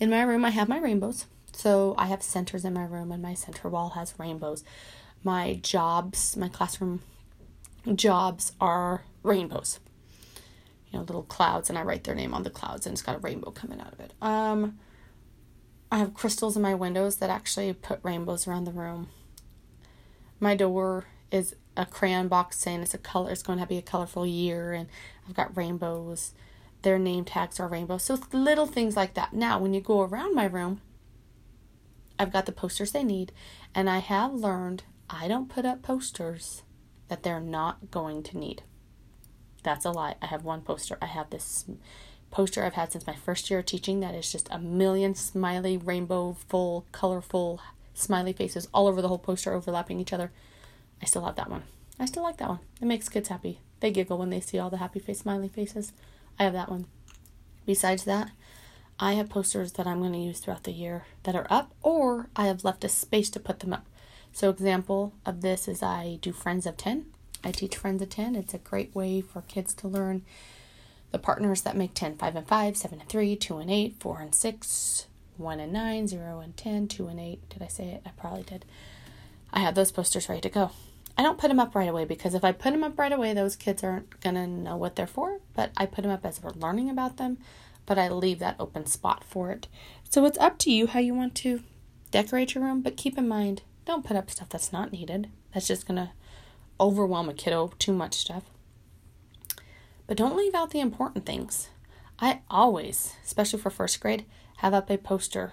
In 0.00 0.10
my 0.10 0.22
room, 0.22 0.44
I 0.44 0.50
have 0.50 0.68
my 0.68 0.80
rainbows. 0.80 1.26
So 1.52 1.94
I 1.96 2.06
have 2.06 2.24
centers 2.24 2.64
in 2.64 2.74
my 2.74 2.84
room, 2.84 3.12
and 3.12 3.22
my 3.22 3.34
center 3.34 3.68
wall 3.68 3.90
has 3.90 4.18
rainbows. 4.18 4.64
My 5.22 5.60
jobs, 5.62 6.36
my 6.36 6.48
classroom 6.48 7.02
jobs 7.94 8.50
are 8.60 9.04
rainbows. 9.22 9.78
You 10.90 10.98
know, 10.98 11.04
little 11.04 11.22
clouds, 11.22 11.68
and 11.68 11.78
I 11.78 11.82
write 11.82 12.02
their 12.02 12.16
name 12.16 12.34
on 12.34 12.42
the 12.42 12.50
clouds, 12.50 12.84
and 12.84 12.94
it's 12.94 13.02
got 13.02 13.14
a 13.14 13.20
rainbow 13.20 13.52
coming 13.52 13.80
out 13.80 13.92
of 13.92 14.00
it. 14.00 14.12
Um, 14.20 14.80
I 15.92 15.98
have 15.98 16.14
crystals 16.14 16.56
in 16.56 16.62
my 16.62 16.74
windows 16.74 17.18
that 17.18 17.30
actually 17.30 17.72
put 17.74 18.00
rainbows 18.02 18.48
around 18.48 18.64
the 18.64 18.72
room. 18.72 19.06
My 20.40 20.56
door 20.56 21.04
is 21.30 21.54
a 21.76 21.86
crayon 21.86 22.26
box 22.26 22.58
saying 22.58 22.82
it's 22.82 22.92
a 22.92 22.98
color 22.98 23.30
it's 23.30 23.42
going 23.44 23.60
to 23.60 23.66
be 23.66 23.78
a 23.78 23.82
colorful 23.82 24.26
year 24.26 24.72
and 24.72 24.88
I've 25.28 25.34
got 25.34 25.56
rainbows. 25.56 26.32
Their 26.84 26.98
name 26.98 27.24
tags 27.24 27.58
are 27.58 27.66
rainbow. 27.66 27.96
So 27.96 28.18
little 28.30 28.66
things 28.66 28.94
like 28.94 29.14
that. 29.14 29.32
Now, 29.32 29.58
when 29.58 29.72
you 29.72 29.80
go 29.80 30.02
around 30.02 30.34
my 30.34 30.44
room, 30.44 30.82
I've 32.18 32.30
got 32.32 32.44
the 32.44 32.52
posters 32.52 32.92
they 32.92 33.02
need 33.02 33.32
and 33.74 33.88
I 33.88 33.98
have 33.98 34.34
learned 34.34 34.82
I 35.08 35.26
don't 35.26 35.48
put 35.48 35.64
up 35.64 35.80
posters 35.80 36.62
that 37.08 37.22
they're 37.22 37.40
not 37.40 37.90
going 37.90 38.22
to 38.24 38.36
need. 38.36 38.64
That's 39.62 39.86
a 39.86 39.92
lie. 39.92 40.16
I 40.20 40.26
have 40.26 40.44
one 40.44 40.60
poster. 40.60 40.98
I 41.00 41.06
have 41.06 41.30
this 41.30 41.64
poster 42.30 42.62
I've 42.62 42.74
had 42.74 42.92
since 42.92 43.06
my 43.06 43.14
first 43.14 43.48
year 43.48 43.60
of 43.60 43.66
teaching 43.66 44.00
that 44.00 44.14
is 44.14 44.30
just 44.30 44.48
a 44.50 44.58
million 44.58 45.14
smiley, 45.14 45.78
rainbow, 45.78 46.36
full, 46.48 46.84
colorful 46.92 47.62
smiley 47.94 48.34
faces 48.34 48.68
all 48.74 48.88
over 48.88 49.00
the 49.00 49.08
whole 49.08 49.18
poster, 49.18 49.54
overlapping 49.54 50.00
each 50.00 50.12
other. 50.12 50.32
I 51.00 51.06
still 51.06 51.24
have 51.24 51.36
that 51.36 51.48
one. 51.48 51.62
I 51.98 52.04
still 52.04 52.24
like 52.24 52.36
that 52.36 52.48
one. 52.50 52.58
It 52.82 52.84
makes 52.84 53.08
kids 53.08 53.30
happy. 53.30 53.60
They 53.80 53.90
giggle 53.90 54.18
when 54.18 54.28
they 54.28 54.40
see 54.40 54.58
all 54.58 54.68
the 54.68 54.76
happy 54.76 54.98
face 54.98 55.20
smiley 55.20 55.48
faces. 55.48 55.94
I 56.38 56.44
have 56.44 56.52
that 56.52 56.70
one. 56.70 56.86
Besides 57.66 58.04
that, 58.04 58.30
I 58.98 59.14
have 59.14 59.28
posters 59.28 59.72
that 59.72 59.86
I'm 59.86 60.00
going 60.00 60.12
to 60.12 60.18
use 60.18 60.40
throughout 60.40 60.64
the 60.64 60.72
year 60.72 61.04
that 61.24 61.34
are 61.34 61.46
up, 61.50 61.72
or 61.82 62.28
I 62.36 62.46
have 62.46 62.64
left 62.64 62.84
a 62.84 62.88
space 62.88 63.30
to 63.30 63.40
put 63.40 63.60
them 63.60 63.72
up. 63.72 63.86
So, 64.32 64.50
example 64.50 65.12
of 65.24 65.40
this 65.40 65.68
is 65.68 65.82
I 65.82 66.18
do 66.20 66.32
Friends 66.32 66.66
of 66.66 66.76
10. 66.76 67.06
I 67.42 67.52
teach 67.52 67.76
Friends 67.76 68.02
of 68.02 68.10
10. 68.10 68.34
It's 68.34 68.54
a 68.54 68.58
great 68.58 68.94
way 68.94 69.20
for 69.20 69.42
kids 69.42 69.74
to 69.74 69.88
learn 69.88 70.22
the 71.10 71.18
partners 71.18 71.62
that 71.62 71.76
make 71.76 71.94
10 71.94 72.16
5 72.16 72.36
and 72.36 72.46
5, 72.46 72.76
7 72.76 73.00
and 73.00 73.08
3, 73.08 73.36
2 73.36 73.58
and 73.58 73.70
8, 73.70 73.96
4 74.00 74.20
and 74.20 74.34
6, 74.34 75.06
1 75.36 75.60
and 75.60 75.72
9, 75.72 76.08
0 76.08 76.40
and 76.40 76.56
10, 76.56 76.88
2 76.88 77.06
and 77.06 77.20
8. 77.20 77.48
Did 77.48 77.62
I 77.62 77.68
say 77.68 77.84
it? 77.90 78.02
I 78.04 78.10
probably 78.16 78.42
did. 78.42 78.64
I 79.52 79.60
have 79.60 79.74
those 79.74 79.92
posters 79.92 80.28
ready 80.28 80.40
to 80.40 80.48
go. 80.48 80.70
I 81.16 81.22
don't 81.22 81.38
put 81.38 81.48
them 81.48 81.60
up 81.60 81.74
right 81.74 81.88
away 81.88 82.04
because 82.04 82.34
if 82.34 82.44
I 82.44 82.52
put 82.52 82.72
them 82.72 82.82
up 82.82 82.98
right 82.98 83.12
away, 83.12 83.34
those 83.34 83.56
kids 83.56 83.84
aren't 83.84 84.20
going 84.20 84.34
to 84.34 84.46
know 84.46 84.76
what 84.76 84.96
they're 84.96 85.06
for. 85.06 85.40
But 85.54 85.70
I 85.76 85.86
put 85.86 86.02
them 86.02 86.10
up 86.10 86.24
as 86.26 86.42
we're 86.42 86.50
learning 86.50 86.90
about 86.90 87.16
them, 87.16 87.38
but 87.86 87.98
I 87.98 88.08
leave 88.08 88.40
that 88.40 88.56
open 88.58 88.86
spot 88.86 89.22
for 89.22 89.50
it. 89.50 89.68
So 90.10 90.24
it's 90.24 90.38
up 90.38 90.58
to 90.58 90.72
you 90.72 90.88
how 90.88 91.00
you 91.00 91.14
want 91.14 91.34
to 91.36 91.62
decorate 92.10 92.54
your 92.54 92.64
room, 92.64 92.80
but 92.80 92.96
keep 92.96 93.16
in 93.16 93.28
mind 93.28 93.62
don't 93.84 94.04
put 94.04 94.16
up 94.16 94.30
stuff 94.30 94.48
that's 94.48 94.72
not 94.72 94.92
needed. 94.92 95.30
That's 95.52 95.68
just 95.68 95.86
going 95.86 95.96
to 95.96 96.10
overwhelm 96.80 97.28
a 97.28 97.34
kiddo, 97.34 97.72
too 97.78 97.92
much 97.92 98.14
stuff. 98.14 98.44
But 100.06 100.16
don't 100.16 100.36
leave 100.36 100.54
out 100.54 100.70
the 100.70 100.80
important 100.80 101.26
things. 101.26 101.68
I 102.18 102.40
always, 102.50 103.14
especially 103.24 103.60
for 103.60 103.70
first 103.70 104.00
grade, 104.00 104.24
have 104.58 104.74
up 104.74 104.90
a 104.90 104.96
poster 104.96 105.52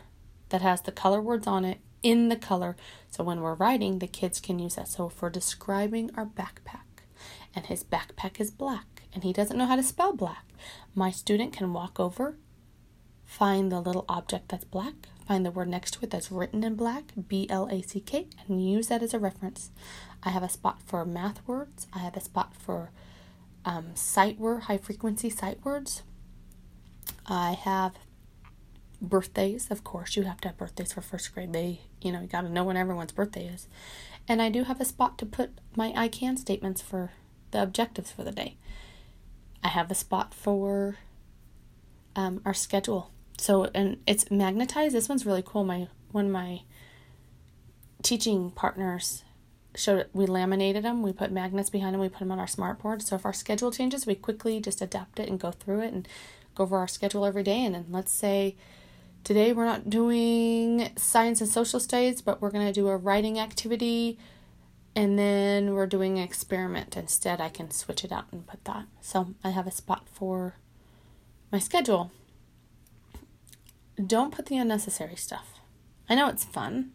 that 0.49 0.61
has 0.61 0.81
the 0.81 0.91
color 0.91 1.21
words 1.21 1.47
on 1.47 1.65
it 1.65 1.79
in 2.03 2.29
the 2.29 2.35
color. 2.35 2.75
So 3.09 3.23
when 3.23 3.41
we're 3.41 3.55
writing, 3.55 3.99
the 3.99 4.07
kids 4.07 4.39
can 4.39 4.59
use 4.59 4.75
that. 4.75 4.87
So 4.87 5.09
for 5.09 5.29
describing 5.29 6.11
our 6.15 6.25
backpack, 6.25 7.03
and 7.53 7.65
his 7.65 7.83
backpack 7.83 8.39
is 8.39 8.49
black, 8.49 9.03
and 9.13 9.23
he 9.23 9.33
doesn't 9.33 9.57
know 9.57 9.65
how 9.65 9.75
to 9.75 9.83
spell 9.83 10.13
black, 10.13 10.45
my 10.95 11.11
student 11.11 11.53
can 11.53 11.73
walk 11.73 11.99
over, 11.99 12.37
find 13.25 13.71
the 13.71 13.79
little 13.79 14.05
object 14.07 14.49
that's 14.49 14.63
black, 14.63 14.93
find 15.27 15.45
the 15.45 15.51
word 15.51 15.67
next 15.67 15.91
to 15.91 16.03
it 16.03 16.09
that's 16.09 16.31
written 16.31 16.63
in 16.63 16.75
black, 16.75 17.11
B 17.27 17.47
L 17.49 17.67
A 17.71 17.81
C 17.81 17.99
K, 17.99 18.27
and 18.47 18.65
use 18.65 18.87
that 18.87 19.03
as 19.03 19.13
a 19.13 19.19
reference. 19.19 19.71
I 20.23 20.29
have 20.29 20.43
a 20.43 20.49
spot 20.49 20.81
for 20.85 21.05
math 21.05 21.45
words. 21.47 21.87
I 21.93 21.99
have 21.99 22.15
a 22.15 22.21
spot 22.21 22.53
for 22.55 22.91
um, 23.65 23.95
sight 23.95 24.39
word, 24.39 24.63
high 24.63 24.77
frequency 24.77 25.29
sight 25.29 25.59
words. 25.63 26.03
I 27.27 27.51
have 27.51 27.93
birthdays. 29.01 29.71
Of 29.71 29.83
course, 29.83 30.15
you 30.15 30.23
have 30.23 30.41
to 30.41 30.49
have 30.49 30.57
birthdays 30.57 30.93
for 30.93 31.01
first 31.01 31.33
grade. 31.33 31.53
They, 31.53 31.81
you 32.03 32.11
know, 32.11 32.21
you 32.21 32.27
got 32.27 32.41
to 32.41 32.49
know 32.49 32.63
when 32.63 32.77
everyone's 32.77 33.11
birthday 33.11 33.47
is. 33.47 33.67
And 34.27 34.41
I 34.41 34.49
do 34.49 34.63
have 34.63 34.79
a 34.79 34.85
spot 34.85 35.17
to 35.19 35.25
put 35.25 35.51
my 35.75 35.93
I 35.95 36.07
can 36.07 36.37
statements 36.37 36.81
for 36.81 37.11
the 37.51 37.61
objectives 37.61 38.11
for 38.11 38.23
the 38.23 38.31
day. 38.31 38.57
I 39.63 39.69
have 39.69 39.91
a 39.91 39.95
spot 39.95 40.33
for 40.33 40.97
um, 42.15 42.41
our 42.45 42.53
schedule. 42.53 43.11
So, 43.37 43.69
and 43.73 43.97
it's 44.05 44.29
magnetized. 44.29 44.93
This 44.95 45.09
one's 45.09 45.25
really 45.25 45.43
cool. 45.45 45.63
My 45.63 45.87
one 46.11 46.25
of 46.25 46.31
my 46.31 46.61
teaching 48.03 48.51
partners 48.51 49.23
showed. 49.75 50.07
We 50.13 50.25
laminated 50.25 50.83
them. 50.83 51.01
We 51.01 51.13
put 51.13 51.31
magnets 51.31 51.69
behind 51.69 51.93
them. 51.93 52.01
We 52.01 52.09
put 52.09 52.19
them 52.19 52.31
on 52.31 52.39
our 52.39 52.47
smart 52.47 52.79
board. 52.79 53.01
So 53.01 53.15
if 53.15 53.25
our 53.25 53.33
schedule 53.33 53.71
changes, 53.71 54.05
we 54.05 54.15
quickly 54.15 54.59
just 54.59 54.81
adapt 54.81 55.19
it 55.19 55.29
and 55.29 55.39
go 55.39 55.51
through 55.51 55.81
it 55.81 55.93
and 55.93 56.07
go 56.55 56.63
over 56.63 56.77
our 56.77 56.87
schedule 56.87 57.25
every 57.25 57.43
day. 57.43 57.63
And 57.63 57.75
then 57.75 57.85
let's 57.89 58.11
say 58.11 58.55
today 59.23 59.53
we're 59.53 59.65
not 59.65 59.89
doing 59.89 60.91
science 60.95 61.41
and 61.41 61.49
social 61.49 61.79
studies, 61.79 62.21
but 62.21 62.41
we're 62.41 62.51
going 62.51 62.65
to 62.65 62.73
do 62.73 62.87
a 62.87 62.97
writing 62.97 63.39
activity. 63.39 64.17
And 64.95 65.17
then 65.17 65.73
we're 65.73 65.87
doing 65.87 66.17
an 66.17 66.23
experiment 66.23 66.97
instead. 66.97 67.39
I 67.39 67.49
can 67.49 67.71
switch 67.71 68.03
it 68.03 68.11
out 68.11 68.25
and 68.31 68.45
put 68.45 68.65
that. 68.65 68.85
So 68.99 69.33
I 69.43 69.51
have 69.51 69.67
a 69.67 69.71
spot 69.71 70.07
for 70.11 70.55
my 71.51 71.59
schedule. 71.59 72.11
Don't 74.05 74.33
put 74.33 74.47
the 74.47 74.57
unnecessary 74.57 75.15
stuff. 75.15 75.59
I 76.09 76.15
know 76.15 76.27
it's 76.27 76.43
fun 76.43 76.91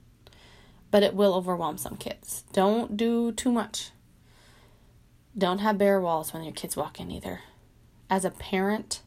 but 0.91 1.03
it 1.03 1.15
will 1.15 1.35
overwhelm 1.35 1.79
some 1.79 1.97
kids. 1.97 2.45
Don't 2.53 2.97
do 2.97 3.33
too 3.33 3.53
much. 3.53 3.91
Don't 5.37 5.59
have 5.59 5.79
bare 5.79 6.01
walls 6.01 6.33
when 6.33 6.43
your 6.43 6.55
kids 6.55 6.77
walk 6.77 6.99
in 6.99 7.11
either. 7.11 7.41
As 8.09 8.25
a 8.25 8.31
parent, 8.31 9.03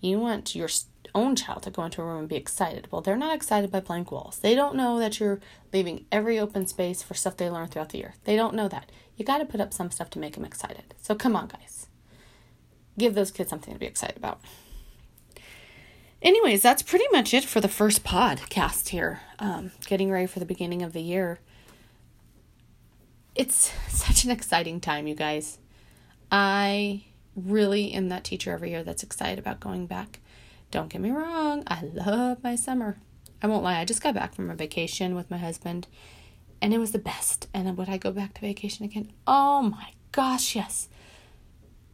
you 0.00 0.20
want 0.20 0.54
your 0.54 0.68
own 1.16 1.34
child 1.34 1.64
to 1.64 1.70
go 1.70 1.84
into 1.84 2.02
a 2.02 2.04
room 2.04 2.20
and 2.20 2.28
be 2.28 2.36
excited. 2.36 2.86
Well, 2.90 3.00
they're 3.00 3.16
not 3.16 3.34
excited 3.34 3.72
by 3.72 3.80
blank 3.80 4.12
walls. 4.12 4.38
They 4.38 4.54
don't 4.54 4.76
know 4.76 4.98
that 5.00 5.18
you're 5.18 5.40
leaving 5.72 6.06
every 6.12 6.38
open 6.38 6.66
space 6.66 7.02
for 7.02 7.14
stuff 7.14 7.36
they 7.36 7.50
learn 7.50 7.68
throughout 7.68 7.88
the 7.88 7.98
year. 7.98 8.14
They 8.24 8.36
don't 8.36 8.54
know 8.54 8.68
that. 8.68 8.92
You 9.16 9.24
got 9.24 9.38
to 9.38 9.46
put 9.46 9.60
up 9.60 9.72
some 9.72 9.90
stuff 9.90 10.10
to 10.10 10.18
make 10.18 10.34
them 10.34 10.44
excited. 10.44 10.94
So 11.00 11.14
come 11.14 11.34
on, 11.34 11.48
guys. 11.48 11.88
Give 12.98 13.14
those 13.14 13.30
kids 13.30 13.50
something 13.50 13.74
to 13.74 13.80
be 13.80 13.86
excited 13.86 14.16
about 14.16 14.40
anyways, 16.26 16.62
that's 16.62 16.82
pretty 16.82 17.06
much 17.12 17.32
it 17.32 17.44
for 17.44 17.60
the 17.60 17.68
first 17.68 18.04
podcast 18.04 18.88
here. 18.88 19.20
Um, 19.38 19.70
getting 19.86 20.10
ready 20.10 20.26
for 20.26 20.40
the 20.40 20.46
beginning 20.46 20.82
of 20.82 20.92
the 20.92 21.00
year. 21.00 21.38
It's 23.34 23.72
such 23.88 24.24
an 24.24 24.30
exciting 24.30 24.80
time, 24.80 25.06
you 25.06 25.14
guys. 25.14 25.58
I 26.30 27.04
really 27.34 27.92
am 27.92 28.08
that 28.08 28.24
teacher 28.24 28.50
every 28.50 28.70
year 28.70 28.82
that's 28.82 29.02
excited 29.02 29.38
about 29.38 29.60
going 29.60 29.86
back. 29.86 30.20
Don't 30.70 30.88
get 30.88 31.00
me 31.00 31.10
wrong, 31.10 31.62
I 31.66 31.82
love 31.82 32.42
my 32.42 32.56
summer. 32.56 32.98
I 33.42 33.46
won't 33.46 33.64
lie, 33.64 33.80
I 33.80 33.84
just 33.84 34.02
got 34.02 34.14
back 34.14 34.34
from 34.34 34.50
a 34.50 34.54
vacation 34.54 35.14
with 35.14 35.30
my 35.30 35.38
husband 35.38 35.86
and 36.60 36.72
it 36.72 36.78
was 36.78 36.92
the 36.92 36.98
best. 36.98 37.48
And 37.52 37.76
would 37.76 37.88
I 37.88 37.98
go 37.98 38.10
back 38.10 38.34
to 38.34 38.40
vacation 38.40 38.84
again? 38.84 39.12
Oh 39.26 39.62
my 39.62 39.92
gosh, 40.12 40.56
yes. 40.56 40.88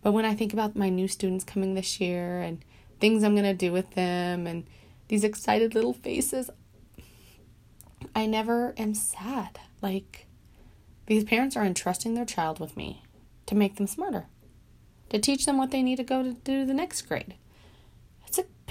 But 0.02 0.12
when 0.12 0.24
I 0.24 0.34
think 0.34 0.52
about 0.52 0.76
my 0.76 0.88
new 0.88 1.08
students 1.08 1.44
coming 1.44 1.74
this 1.74 2.00
year 2.00 2.40
and 2.40 2.64
things 3.02 3.24
I'm 3.24 3.34
going 3.34 3.44
to 3.44 3.52
do 3.52 3.72
with 3.72 3.90
them 3.90 4.46
and 4.46 4.64
these 5.08 5.24
excited 5.24 5.74
little 5.74 5.92
faces. 5.92 6.48
I 8.14 8.26
never 8.26 8.74
am 8.78 8.94
sad. 8.94 9.58
Like, 9.82 10.26
these 11.06 11.24
parents 11.24 11.56
are 11.56 11.64
entrusting 11.64 12.14
their 12.14 12.24
child 12.24 12.60
with 12.60 12.76
me 12.76 13.02
to 13.46 13.56
make 13.56 13.76
them 13.76 13.88
smarter, 13.88 14.26
to 15.10 15.18
teach 15.18 15.44
them 15.44 15.58
what 15.58 15.72
they 15.72 15.82
need 15.82 15.96
to 15.96 16.04
go 16.04 16.22
to 16.22 16.32
do 16.32 16.64
the 16.64 16.72
next 16.72 17.02
grade. 17.02 17.34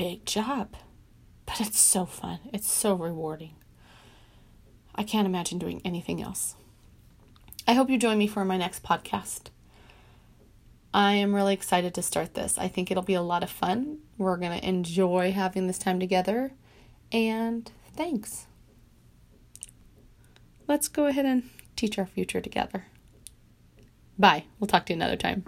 Big 0.02 0.26
job, 0.26 0.74
but 1.46 1.62
it's 1.62 1.80
so 1.80 2.08
fun. 2.08 2.40
It's 2.52 2.72
so 2.72 2.96
rewarding. 2.96 3.54
I 4.96 5.04
can't 5.04 5.28
imagine 5.28 5.60
doing 5.60 5.80
anything 5.86 6.24
else. 6.24 6.56
I 7.68 7.74
hope 7.74 7.88
you 7.88 8.00
join 8.00 8.18
me 8.18 8.26
for 8.26 8.44
my 8.44 8.58
next 8.58 8.82
podcast. 8.82 9.52
I 10.92 11.14
am 11.14 11.36
really 11.36 11.54
excited 11.54 11.94
to 11.94 12.02
start 12.02 12.34
this. 12.34 12.58
I 12.58 12.68
think 12.68 12.90
it'll 12.90 13.04
be 13.04 13.14
a 13.14 13.22
lot 13.22 13.44
of 13.44 13.52
fun. 13.52 14.00
We're 14.18 14.38
going 14.38 14.60
to 14.60 14.68
enjoy 14.68 15.34
having 15.34 15.68
this 15.68 15.78
time 15.78 16.00
together. 16.00 16.54
And 17.12 17.72
thanks. 17.96 18.48
Let's 20.68 20.88
go 20.88 21.06
ahead 21.06 21.28
and 21.28 21.48
teach 21.76 22.00
our 22.00 22.08
future 22.08 22.42
together. 22.42 22.88
Bye. 24.18 24.46
We'll 24.60 24.66
talk 24.66 24.88
to 24.88 24.94
you 24.94 24.98
another 24.98 25.16
time. 25.16 25.46